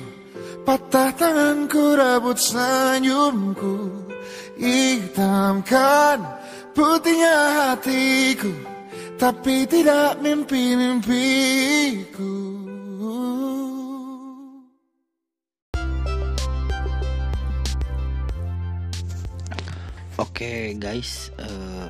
[0.64, 3.92] Patah tanganku, rebut senyumku
[4.60, 6.43] Hitamkan
[6.84, 8.52] putihnya hatiku
[9.16, 12.36] Tapi tidak mimpi-mimpiku.
[20.20, 21.88] Oke guys, eh,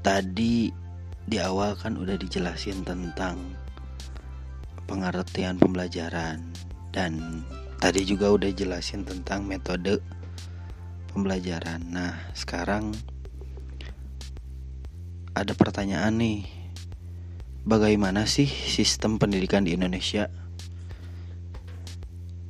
[0.00, 0.72] tadi
[1.28, 3.36] di awal kan udah dijelasin tentang
[4.88, 6.40] pengertian pembelajaran
[6.96, 7.44] dan
[7.76, 10.00] tadi juga udah jelasin tentang metode
[11.16, 11.80] pembelajaran.
[11.88, 12.92] Nah sekarang
[15.32, 16.44] ada pertanyaan nih,
[17.64, 20.28] bagaimana sih sistem pendidikan di Indonesia?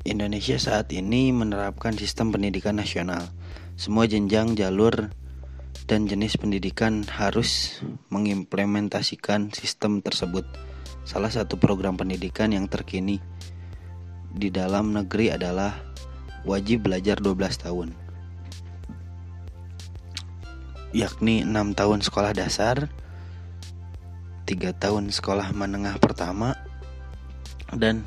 [0.02, 3.30] Indonesia saat ini menerapkan sistem pendidikan nasional.
[3.78, 5.10] Semua jenjang, jalur,
[5.86, 10.46] dan jenis pendidikan harus mengimplementasikan sistem tersebut.
[11.06, 13.22] Salah satu program pendidikan yang terkini
[14.30, 15.74] di dalam negeri adalah
[16.46, 18.05] wajib belajar 12 tahun.
[20.96, 22.88] Yakni 6 tahun sekolah dasar,
[24.48, 26.56] 3 tahun sekolah menengah pertama,
[27.68, 28.00] dan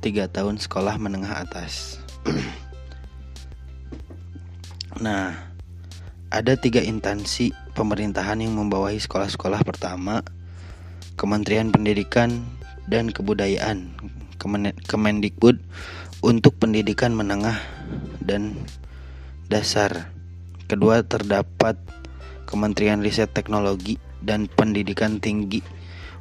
[0.00, 2.00] tiga tahun sekolah menengah atas.
[5.04, 5.52] nah,
[6.32, 10.24] ada tiga instansi pemerintahan yang membawahi sekolah-sekolah pertama,
[11.20, 12.44] Kementerian Pendidikan
[12.88, 13.92] dan Kebudayaan,
[14.40, 15.60] Kemen Kemendikbud
[16.24, 17.60] untuk pendidikan menengah
[18.24, 18.56] dan
[19.52, 20.15] dasar.
[20.66, 21.78] Kedua terdapat
[22.42, 25.62] Kementerian Riset Teknologi dan Pendidikan Tinggi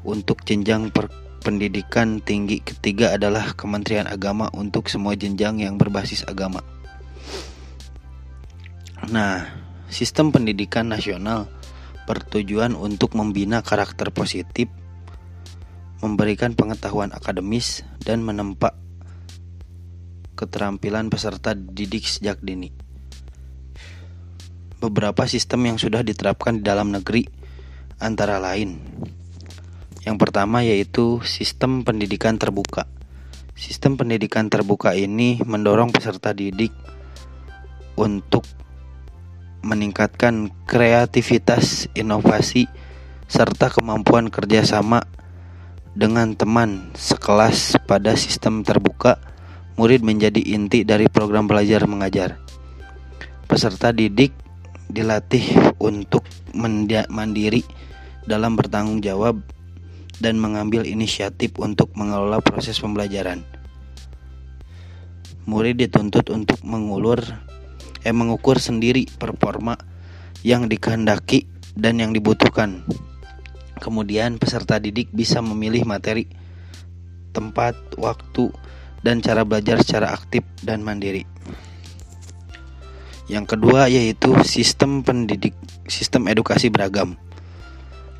[0.05, 1.09] untuk jenjang per
[1.45, 6.65] pendidikan tinggi ketiga adalah Kementerian Agama untuk semua jenjang yang berbasis agama.
[9.13, 9.45] Nah,
[9.85, 11.45] sistem pendidikan nasional
[12.09, 14.69] bertujuan untuk membina karakter positif,
[16.01, 18.73] memberikan pengetahuan akademis, dan menempa
[20.33, 22.84] keterampilan peserta didik sejak dini.
[24.85, 27.25] Beberapa sistem yang sudah diterapkan di dalam negeri
[27.97, 28.77] antara lain
[30.05, 32.85] yang pertama yaitu sistem pendidikan terbuka.
[33.57, 36.69] Sistem pendidikan terbuka ini mendorong peserta didik
[37.97, 38.45] untuk
[39.65, 42.69] meningkatkan kreativitas, inovasi,
[43.25, 45.09] serta kemampuan kerjasama
[45.97, 49.17] dengan teman sekelas pada sistem terbuka.
[49.75, 52.39] Murid menjadi inti dari program belajar mengajar.
[53.49, 54.44] Peserta didik
[54.89, 56.25] dilatih untuk
[57.09, 57.65] mandiri
[58.25, 59.41] dalam bertanggung jawab
[60.19, 63.43] dan mengambil inisiatif untuk mengelola proses pembelajaran.
[65.45, 67.21] Murid dituntut untuk mengulur
[68.05, 69.77] eh mengukur sendiri performa
[70.45, 72.85] yang dikehendaki dan yang dibutuhkan.
[73.81, 76.25] Kemudian peserta didik bisa memilih materi,
[77.35, 78.49] tempat, waktu,
[79.03, 81.34] dan cara belajar secara aktif dan mandiri.
[83.25, 85.57] Yang kedua yaitu sistem pendidik
[85.89, 87.17] sistem edukasi beragam.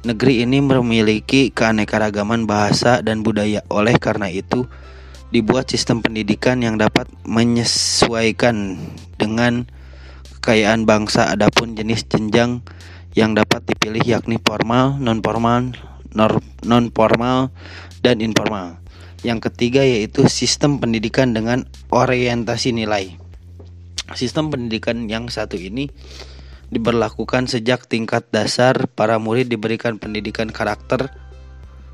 [0.06, 3.66] Negeri ini memiliki keanekaragaman bahasa dan budaya.
[3.74, 4.70] Oleh karena itu,
[5.34, 8.78] dibuat sistem pendidikan yang dapat menyesuaikan
[9.18, 9.66] dengan
[10.38, 11.34] kekayaan bangsa.
[11.34, 12.62] Adapun jenis jenjang
[13.18, 15.74] yang dapat dipilih yakni formal, non formal,
[16.62, 17.50] non formal,
[18.06, 18.78] dan informal.
[19.26, 23.18] Yang ketiga yaitu sistem pendidikan dengan orientasi nilai.
[24.14, 25.90] Sistem pendidikan yang satu ini
[26.70, 31.10] diberlakukan sejak tingkat dasar para murid diberikan pendidikan karakter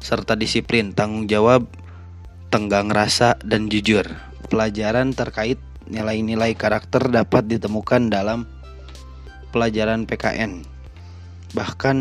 [0.03, 1.69] serta disiplin, tanggung jawab,
[2.51, 4.03] tenggang rasa, dan jujur.
[4.51, 8.49] Pelajaran terkait nilai-nilai karakter dapat ditemukan dalam
[9.55, 10.67] pelajaran PKN.
[11.55, 11.97] Bahkan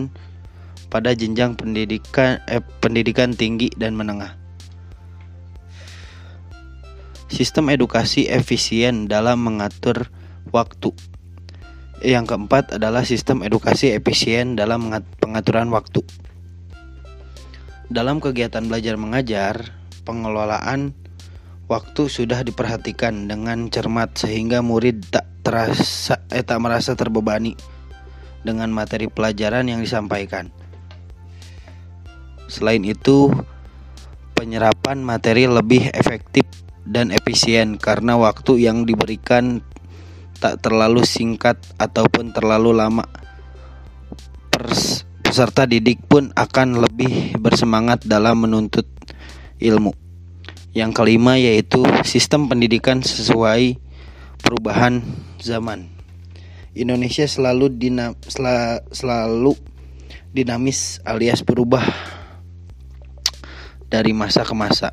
[0.91, 4.40] pada jenjang pendidikan eh, pendidikan tinggi dan menengah.
[7.31, 10.11] Sistem edukasi efisien dalam mengatur
[10.51, 10.91] waktu
[12.03, 14.91] yang keempat adalah sistem edukasi efisien dalam
[15.23, 16.03] pengaturan waktu.
[17.87, 19.55] Dalam kegiatan belajar mengajar,
[20.03, 20.91] pengelolaan
[21.71, 27.55] waktu sudah diperhatikan dengan cermat sehingga murid tak terasa eh, tak merasa terbebani
[28.43, 30.51] dengan materi pelajaran yang disampaikan.
[32.51, 33.31] Selain itu,
[34.35, 36.49] penyerapan materi lebih efektif
[36.91, 39.63] dan efisien karena waktu yang diberikan
[40.43, 43.07] tak terlalu singkat ataupun terlalu lama.
[44.51, 48.91] Pers peserta didik pun akan lebih bersemangat dalam menuntut
[49.63, 49.95] ilmu.
[50.75, 53.79] Yang kelima yaitu sistem pendidikan sesuai
[54.43, 55.07] perubahan
[55.39, 55.87] zaman.
[56.75, 59.55] Indonesia selalu dina, sel, selalu
[60.35, 61.83] dinamis alias berubah
[63.87, 64.91] dari masa ke masa.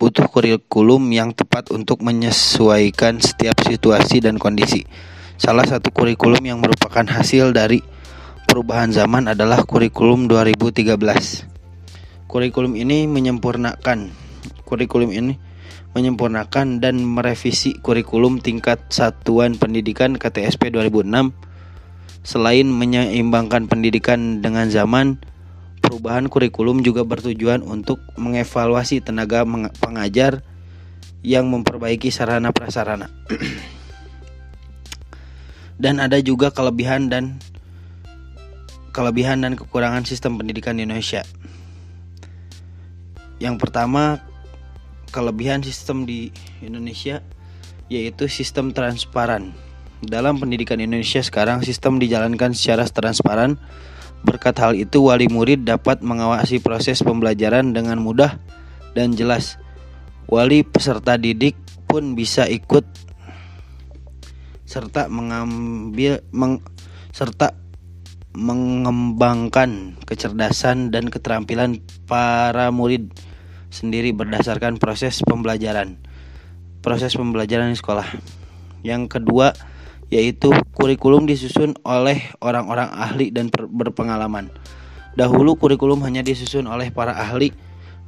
[0.00, 4.88] Butuh kurikulum yang tepat untuk menyesuaikan setiap situasi dan kondisi.
[5.36, 7.84] Salah satu kurikulum yang merupakan hasil dari
[8.48, 10.96] perubahan zaman adalah kurikulum 2013.
[12.24, 14.08] Kurikulum ini menyempurnakan
[14.64, 15.36] kurikulum ini
[15.92, 21.28] menyempurnakan dan merevisi kurikulum tingkat satuan pendidikan KTSP 2006
[22.24, 25.20] selain menyeimbangkan pendidikan dengan zaman
[25.90, 29.42] perubahan kurikulum juga bertujuan untuk mengevaluasi tenaga
[29.82, 30.46] pengajar
[31.26, 33.10] yang memperbaiki sarana prasarana
[35.82, 37.42] dan ada juga kelebihan dan
[38.94, 41.26] kelebihan dan kekurangan sistem pendidikan di Indonesia
[43.42, 44.22] yang pertama
[45.10, 46.30] kelebihan sistem di
[46.62, 47.18] Indonesia
[47.90, 49.50] yaitu sistem transparan.
[50.00, 53.58] Dalam pendidikan Indonesia sekarang sistem dijalankan secara transparan.
[54.20, 58.36] Berkat hal itu wali murid dapat mengawasi proses pembelajaran dengan mudah
[58.92, 59.56] dan jelas.
[60.28, 61.56] Wali peserta didik
[61.88, 62.84] pun bisa ikut
[64.68, 66.62] serta mengambil meng,
[67.10, 67.58] serta
[68.30, 73.10] mengembangkan kecerdasan dan keterampilan para murid
[73.74, 75.98] sendiri berdasarkan proses pembelajaran.
[76.78, 78.06] Proses pembelajaran di sekolah.
[78.86, 79.52] Yang kedua
[80.10, 84.50] yaitu kurikulum disusun oleh orang-orang ahli dan berpengalaman.
[85.14, 87.54] Dahulu kurikulum hanya disusun oleh para ahli,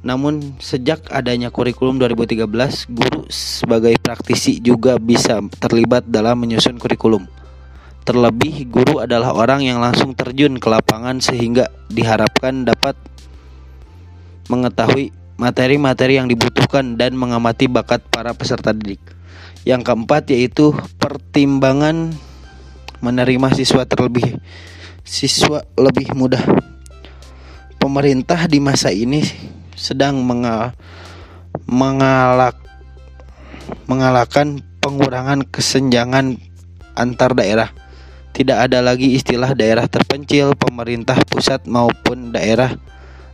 [0.03, 7.23] namun sejak adanya kurikulum 2013, guru sebagai praktisi juga bisa terlibat dalam menyusun kurikulum.
[8.03, 12.99] Terlebih, guru adalah orang yang langsung terjun ke lapangan sehingga diharapkan dapat
[14.51, 18.99] mengetahui materi-materi yang dibutuhkan dan mengamati bakat para peserta didik.
[19.63, 22.11] Yang keempat yaitu pertimbangan
[23.03, 24.39] menerima siswa terlebih
[25.03, 26.41] siswa lebih mudah.
[27.79, 29.19] Pemerintah di masa ini
[29.75, 30.71] sedang mengal
[31.67, 32.55] mengalak
[33.87, 36.39] mengalahkan pengurangan kesenjangan
[36.95, 37.69] antar daerah.
[38.33, 42.73] Tidak ada lagi istilah daerah terpencil, pemerintah pusat maupun daerah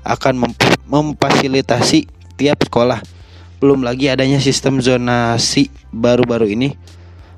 [0.04, 0.52] akan
[0.90, 3.00] memfasilitasi tiap sekolah.
[3.60, 6.80] Belum lagi adanya sistem zonasi baru-baru ini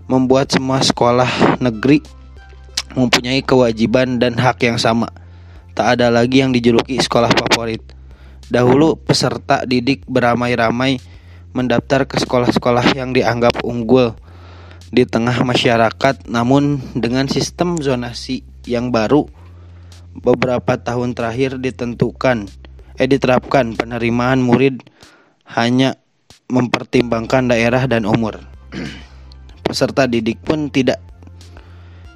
[0.05, 2.05] membuat semua sekolah negeri
[2.93, 5.09] mempunyai kewajiban dan hak yang sama.
[5.73, 7.81] Tak ada lagi yang dijuluki sekolah favorit.
[8.53, 11.01] Dahulu peserta didik beramai-ramai
[11.57, 14.13] mendaftar ke sekolah-sekolah yang dianggap unggul
[14.93, 19.25] di tengah masyarakat, namun dengan sistem zonasi yang baru
[20.13, 22.45] beberapa tahun terakhir ditentukan
[22.99, 24.85] eh diterapkan penerimaan murid
[25.49, 25.97] hanya
[26.51, 28.43] mempertimbangkan daerah dan umur.
[29.65, 30.99] Peserta didik pun tidak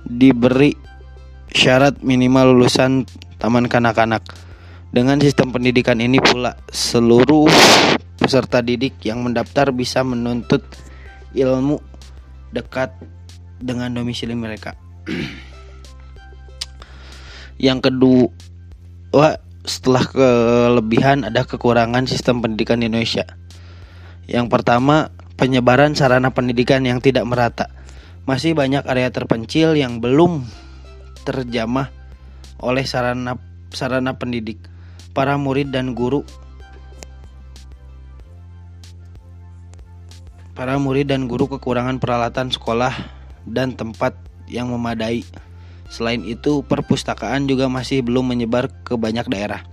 [0.03, 0.75] diberi
[1.55, 3.07] syarat minimal lulusan
[3.39, 4.21] taman kanak-kanak.
[4.91, 7.47] Dengan sistem pendidikan ini pula seluruh
[8.15, 10.63] peserta didik yang mendaftar bisa menuntut
[11.35, 11.83] ilmu
[12.55, 12.95] dekat
[13.59, 14.75] dengan domisili mereka.
[17.65, 18.31] yang kedua
[19.67, 23.25] setelah kelebihan ada kekurangan sistem pendidikan di Indonesia.
[24.25, 27.69] Yang pertama, penyebaran sarana pendidikan yang tidak merata.
[28.25, 30.45] Masih banyak area terpencil yang belum
[31.25, 31.93] terjamah
[32.57, 33.37] oleh sarana
[33.69, 34.57] sarana pendidik.
[35.13, 36.25] Para murid dan guru
[40.55, 42.95] Para murid dan guru kekurangan peralatan sekolah
[43.43, 44.15] dan tempat
[44.47, 45.27] yang memadai.
[45.91, 49.67] Selain itu, perpustakaan juga masih belum menyebar ke banyak daerah.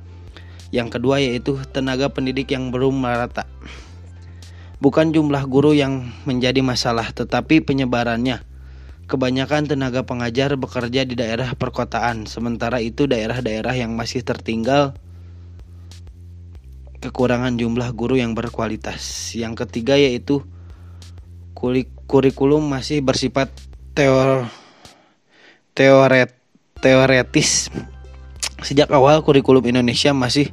[0.74, 3.46] Yang kedua yaitu tenaga pendidik yang belum merata.
[4.82, 8.42] Bukan jumlah guru yang menjadi masalah, tetapi penyebarannya.
[9.06, 14.98] Kebanyakan tenaga pengajar bekerja di daerah perkotaan, sementara itu daerah-daerah yang masih tertinggal
[16.98, 19.30] kekurangan jumlah guru yang berkualitas.
[19.38, 20.42] Yang ketiga yaitu
[22.10, 23.54] kurikulum masih bersifat
[23.94, 24.50] teori
[25.78, 26.34] teoret
[26.82, 27.70] teoretis
[28.66, 30.50] sejak awal kurikulum Indonesia masih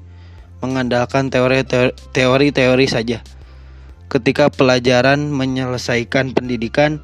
[0.62, 1.66] mengandalkan teori
[2.14, 3.26] teori-teori saja.
[4.10, 6.98] Ketika pelajaran menyelesaikan pendidikan,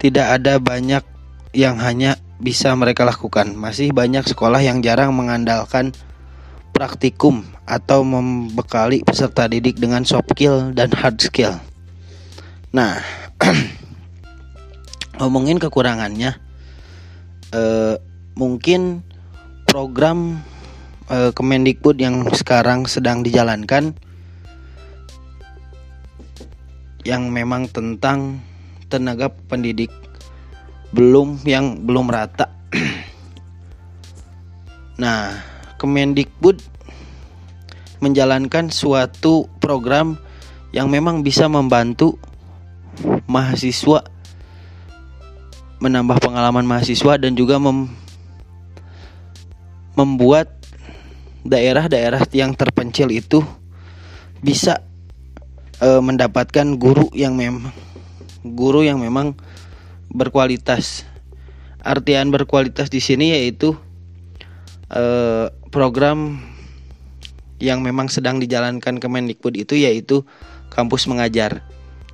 [0.00, 1.04] tidak ada banyak
[1.52, 3.52] yang hanya bisa mereka lakukan.
[3.52, 5.92] Masih banyak sekolah yang jarang mengandalkan
[6.72, 11.56] praktikum atau membekali peserta didik dengan soft skill dan hard skill.
[12.72, 13.00] Nah,
[15.20, 16.36] ngomongin kekurangannya,
[17.52, 17.94] eh,
[18.36, 19.04] mungkin
[19.68, 20.44] program
[21.08, 23.96] eh, Kemendikbud yang sekarang sedang dijalankan
[27.06, 28.42] yang memang tentang
[28.90, 29.94] tenaga pendidik
[30.90, 32.50] belum yang belum rata.
[35.02, 35.38] nah,
[35.78, 36.58] Kemendikbud
[38.02, 40.18] menjalankan suatu program
[40.74, 42.18] yang memang bisa membantu
[43.30, 44.02] mahasiswa
[45.76, 47.92] menambah pengalaman mahasiswa dan juga mem
[49.92, 50.52] membuat
[51.44, 53.44] daerah-daerah yang terpencil itu
[54.40, 54.80] bisa
[55.80, 57.72] e, mendapatkan guru yang memang
[58.46, 59.34] guru yang memang
[60.12, 61.02] berkualitas.
[61.82, 63.74] Artian berkualitas di sini yaitu
[64.90, 65.02] e,
[65.70, 66.42] program
[67.56, 70.22] yang memang sedang dijalankan Kemendikbud itu yaitu
[70.68, 71.64] kampus mengajar.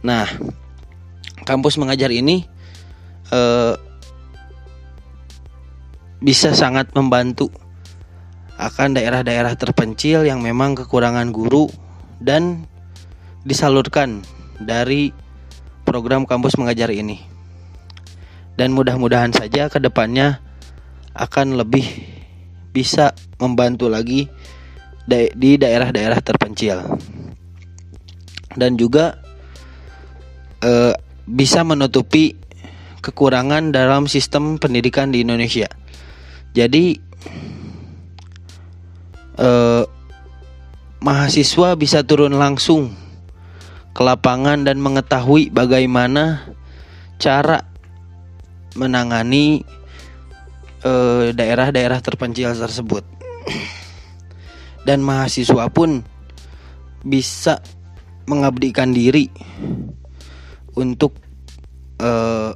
[0.04, 0.28] Nah,
[1.42, 2.46] kampus mengajar ini
[3.32, 3.40] e,
[6.22, 7.50] bisa sangat membantu
[8.60, 11.66] akan daerah-daerah terpencil yang memang kekurangan guru
[12.22, 12.70] dan
[13.43, 14.22] disalurkan
[14.62, 15.11] dari
[15.82, 17.20] program kampus mengajar ini.
[18.55, 20.38] Dan mudah-mudahan saja ke depannya
[21.16, 21.84] akan lebih
[22.72, 24.28] bisa membantu lagi
[25.09, 26.84] di daerah-daerah terpencil.
[28.53, 29.16] Dan juga
[30.61, 30.93] e,
[31.24, 32.36] bisa menutupi
[33.03, 35.66] kekurangan dalam sistem pendidikan di Indonesia.
[36.53, 36.95] Jadi
[39.43, 39.84] eh,
[41.03, 42.95] mahasiswa bisa turun langsung
[43.93, 46.49] ke lapangan dan mengetahui bagaimana
[47.20, 47.61] cara
[48.76, 49.62] menangani
[50.82, 53.05] eh, daerah-daerah terpencil tersebut.
[54.88, 56.03] Dan mahasiswa pun
[57.07, 57.62] bisa
[58.26, 59.30] mengabdikan diri
[60.74, 61.14] untuk
[62.03, 62.51] eh,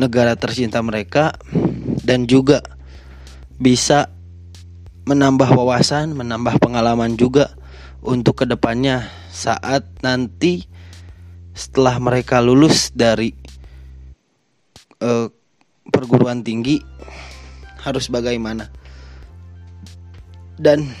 [0.00, 1.36] negara tercinta mereka
[2.00, 2.64] dan juga
[3.60, 4.08] bisa
[5.04, 7.52] menambah wawasan, menambah pengalaman juga
[8.00, 10.64] untuk ke depannya saat nanti
[11.52, 13.36] setelah mereka lulus dari
[15.04, 15.28] uh,
[15.88, 16.80] perguruan tinggi
[17.84, 18.72] harus bagaimana?
[20.60, 20.92] Dan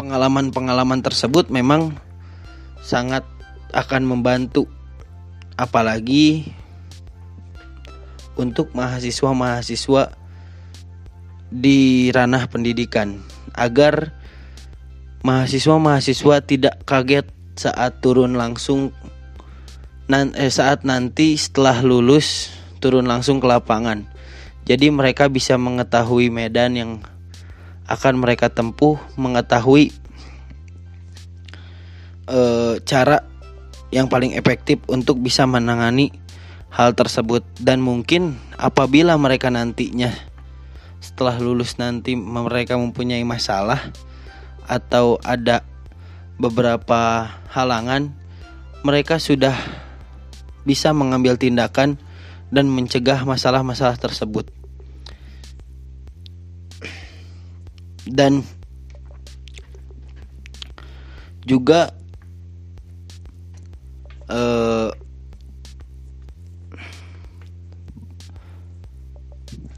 [0.00, 1.92] pengalaman-pengalaman tersebut memang
[2.80, 3.24] sangat
[3.76, 4.64] akan membantu
[5.56, 6.52] apalagi
[8.36, 10.12] untuk mahasiswa-mahasiswa
[11.52, 13.20] di ranah pendidikan
[13.56, 14.12] agar
[15.26, 17.26] mahasiswa-mahasiswa tidak kaget
[17.56, 18.92] saat turun langsung
[20.06, 24.06] nan eh, saat nanti setelah lulus turun langsung ke lapangan.
[24.66, 26.90] Jadi mereka bisa mengetahui medan yang
[27.86, 29.90] akan mereka tempuh, mengetahui
[32.30, 33.26] eh, cara
[33.90, 36.10] yang paling efektif untuk bisa menangani
[36.70, 40.12] hal tersebut dan mungkin apabila mereka nantinya
[41.00, 43.92] setelah lulus nanti mereka mempunyai masalah
[44.66, 45.62] atau ada
[46.36, 48.12] beberapa halangan,
[48.82, 49.56] mereka sudah
[50.66, 51.96] bisa mengambil tindakan
[52.50, 54.50] dan mencegah masalah-masalah tersebut.
[58.06, 58.46] Dan
[61.46, 61.94] juga
[64.30, 64.90] uh,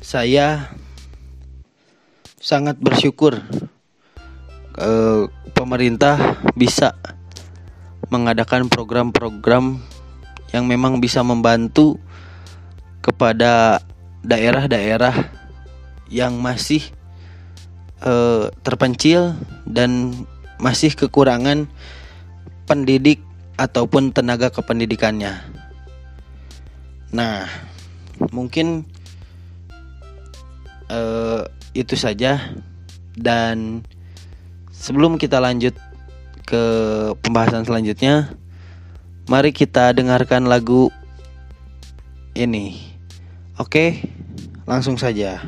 [0.00, 0.72] saya
[2.48, 3.36] sangat bersyukur
[4.80, 6.96] uh, pemerintah bisa
[8.08, 9.84] mengadakan program-program
[10.56, 12.00] yang memang bisa membantu
[13.04, 13.84] kepada
[14.24, 15.28] daerah-daerah
[16.08, 16.80] yang masih
[18.00, 19.36] uh, terpencil
[19.68, 20.16] dan
[20.56, 21.68] masih kekurangan
[22.64, 23.20] pendidik
[23.60, 25.36] ataupun tenaga kependidikannya.
[27.12, 27.44] Nah,
[28.32, 28.88] mungkin
[30.88, 31.44] uh,
[31.78, 32.58] itu saja.
[33.14, 33.86] Dan
[34.74, 35.74] sebelum kita lanjut
[36.42, 36.64] ke
[37.22, 38.34] pembahasan selanjutnya
[39.30, 40.90] mari kita dengarkan lagu
[42.34, 42.78] ini.
[43.58, 44.02] Oke
[44.68, 45.40] langsung saja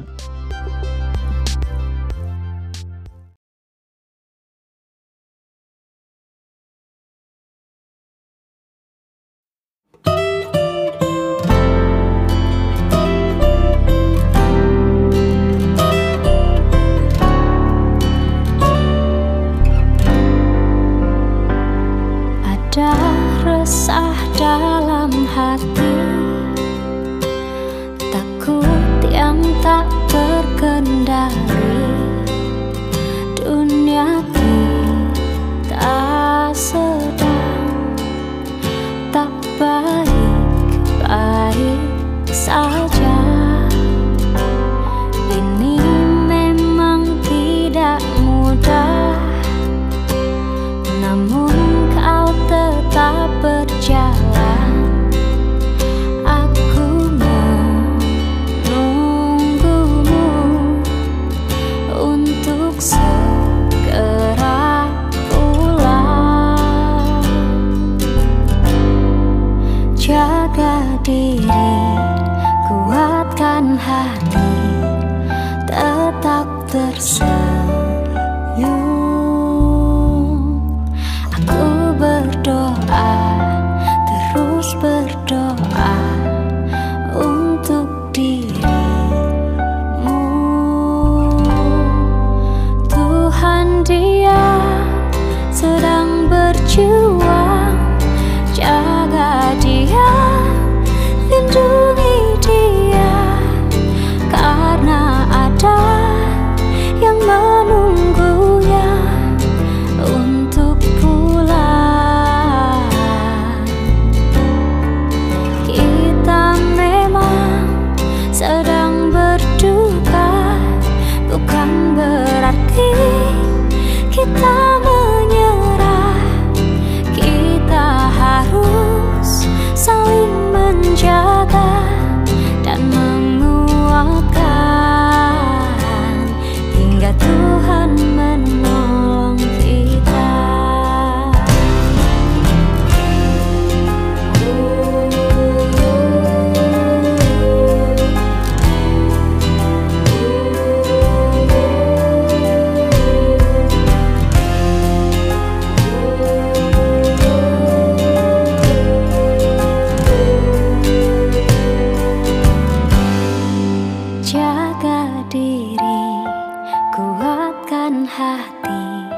[168.07, 169.09] hati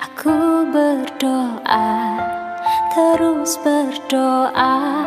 [0.00, 2.18] Aku berdoa,
[2.94, 5.06] terus berdoa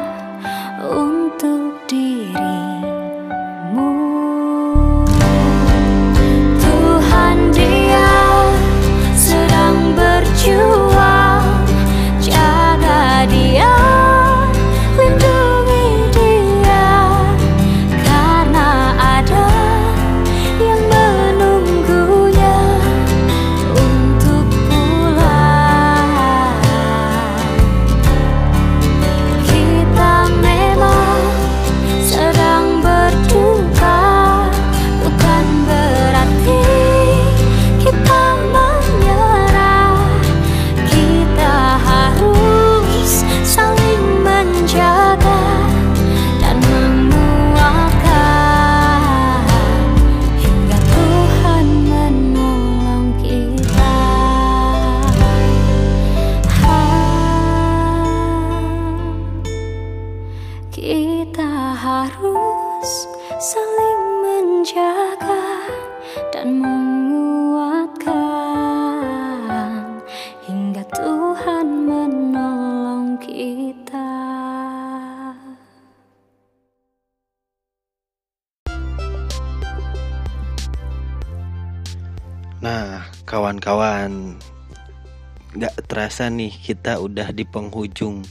[86.14, 88.22] nggak terasa nih kita udah di penghujung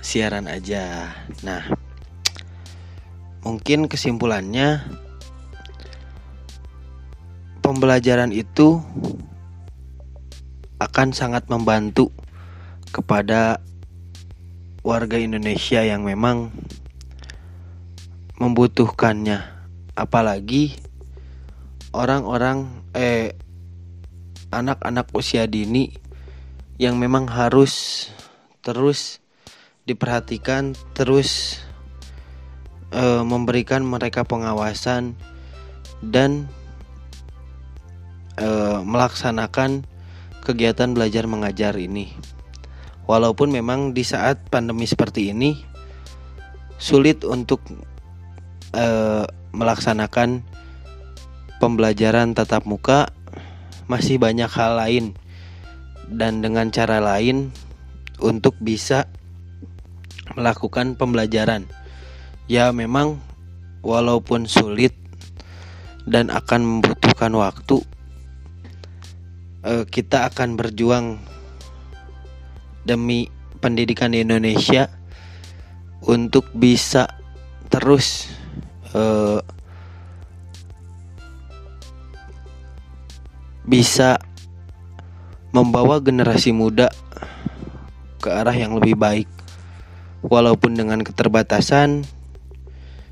[0.00, 1.12] siaran aja.
[1.44, 1.68] Nah,
[3.44, 4.80] mungkin kesimpulannya
[7.60, 8.80] pembelajaran itu
[10.80, 12.08] akan sangat membantu
[12.88, 13.60] kepada
[14.80, 16.56] warga Indonesia yang memang
[18.40, 19.44] membutuhkannya,
[19.92, 20.80] apalagi
[21.92, 22.64] orang-orang
[22.96, 23.36] eh
[24.48, 26.00] anak-anak usia dini
[26.80, 28.08] yang memang harus
[28.62, 29.20] terus
[29.84, 31.60] diperhatikan terus
[32.94, 35.18] eh, memberikan mereka pengawasan
[36.02, 36.46] dan
[38.38, 39.84] eh, melaksanakan
[40.42, 42.14] kegiatan belajar mengajar ini.
[43.06, 45.58] Walaupun memang di saat pandemi seperti ini
[46.78, 47.62] sulit untuk
[48.74, 50.42] eh, melaksanakan
[51.62, 53.10] pembelajaran tatap muka
[53.86, 55.14] masih banyak hal lain
[56.12, 57.50] dan dengan cara lain
[58.20, 59.08] untuk bisa
[60.36, 61.66] melakukan pembelajaran.
[62.46, 63.18] Ya memang
[63.82, 64.94] walaupun sulit
[66.06, 67.82] dan akan membutuhkan waktu
[69.66, 71.22] eh, kita akan berjuang
[72.82, 73.30] demi
[73.62, 74.90] pendidikan di Indonesia
[76.02, 77.06] untuk bisa
[77.70, 78.26] terus
[78.90, 79.38] eh,
[83.62, 84.18] bisa
[85.52, 86.88] membawa generasi muda
[88.18, 89.28] ke arah yang lebih baik.
[90.22, 92.06] Walaupun dengan keterbatasan,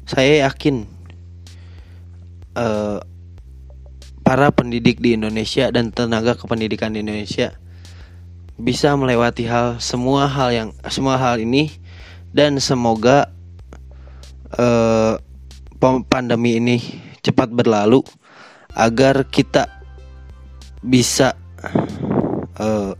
[0.08, 0.86] saya yakin
[2.56, 2.98] eh,
[4.24, 7.58] para pendidik di Indonesia dan tenaga kependidikan di Indonesia
[8.60, 11.72] bisa melewati hal semua hal yang semua hal ini
[12.30, 13.32] dan semoga
[14.54, 15.18] eh,
[16.06, 16.76] pandemi ini
[17.24, 18.04] cepat berlalu
[18.76, 19.66] agar kita
[20.84, 21.34] bisa
[22.60, 22.92] eh,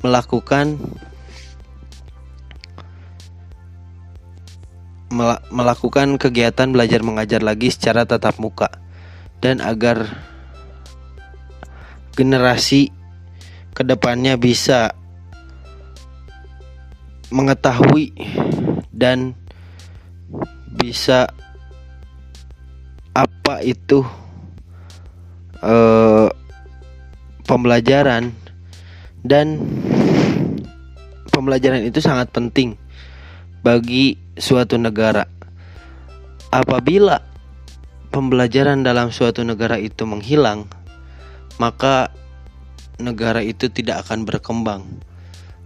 [0.00, 0.80] melakukan
[5.12, 8.70] mela- melakukan kegiatan belajar mengajar lagi secara tatap muka
[9.44, 10.08] dan agar
[12.14, 12.94] generasi
[13.74, 14.94] ke depannya bisa
[17.30, 18.12] mengetahui
[18.90, 19.34] dan
[20.70, 21.30] bisa
[23.14, 24.06] apa itu
[25.62, 26.28] eh,
[27.44, 28.30] pembelajaran
[29.24, 29.60] dan
[31.32, 32.76] pembelajaran itu sangat penting
[33.60, 35.28] bagi suatu negara.
[36.50, 37.22] Apabila
[38.10, 40.66] pembelajaran dalam suatu negara itu menghilang,
[41.62, 42.10] maka
[42.98, 44.82] negara itu tidak akan berkembang.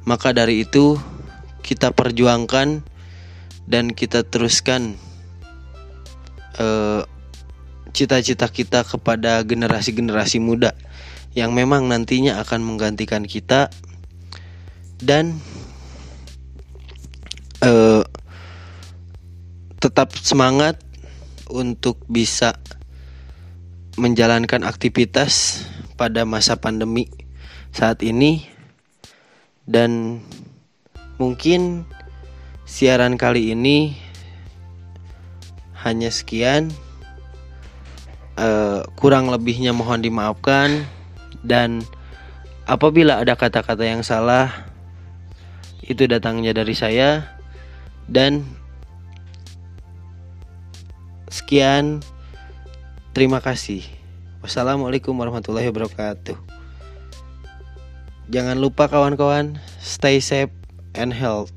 [0.05, 1.00] Maka dari itu,
[1.64, 2.84] kita perjuangkan
[3.64, 5.00] dan kita teruskan
[6.61, 7.02] eh,
[7.94, 10.76] cita-cita kita kepada generasi-generasi muda
[11.35, 13.68] yang memang nantinya akan menggantikan kita.
[15.03, 15.43] Dan
[17.61, 18.03] eh,
[19.82, 20.78] tetap semangat
[21.51, 22.57] untuk bisa
[23.99, 25.62] menjalankan aktivitas
[25.99, 27.11] pada masa pandemi
[27.74, 28.47] saat ini.
[29.66, 30.22] Dan
[31.18, 31.82] mungkin
[32.62, 33.99] siaran kali ini
[35.82, 36.70] hanya sekian.
[38.35, 40.93] Eh, kurang lebihnya mohon dimaafkan
[41.45, 41.84] dan
[42.64, 44.72] apabila ada kata-kata yang salah
[45.84, 47.36] itu datangnya dari saya.
[48.05, 48.45] Dan
[51.28, 52.05] sekian
[53.16, 53.84] terima kasih.
[54.45, 56.36] Wassalamualaikum warahmatullahi wabarakatuh.
[58.28, 60.53] Jangan lupa kawan-kawan stay safe
[60.97, 61.53] and health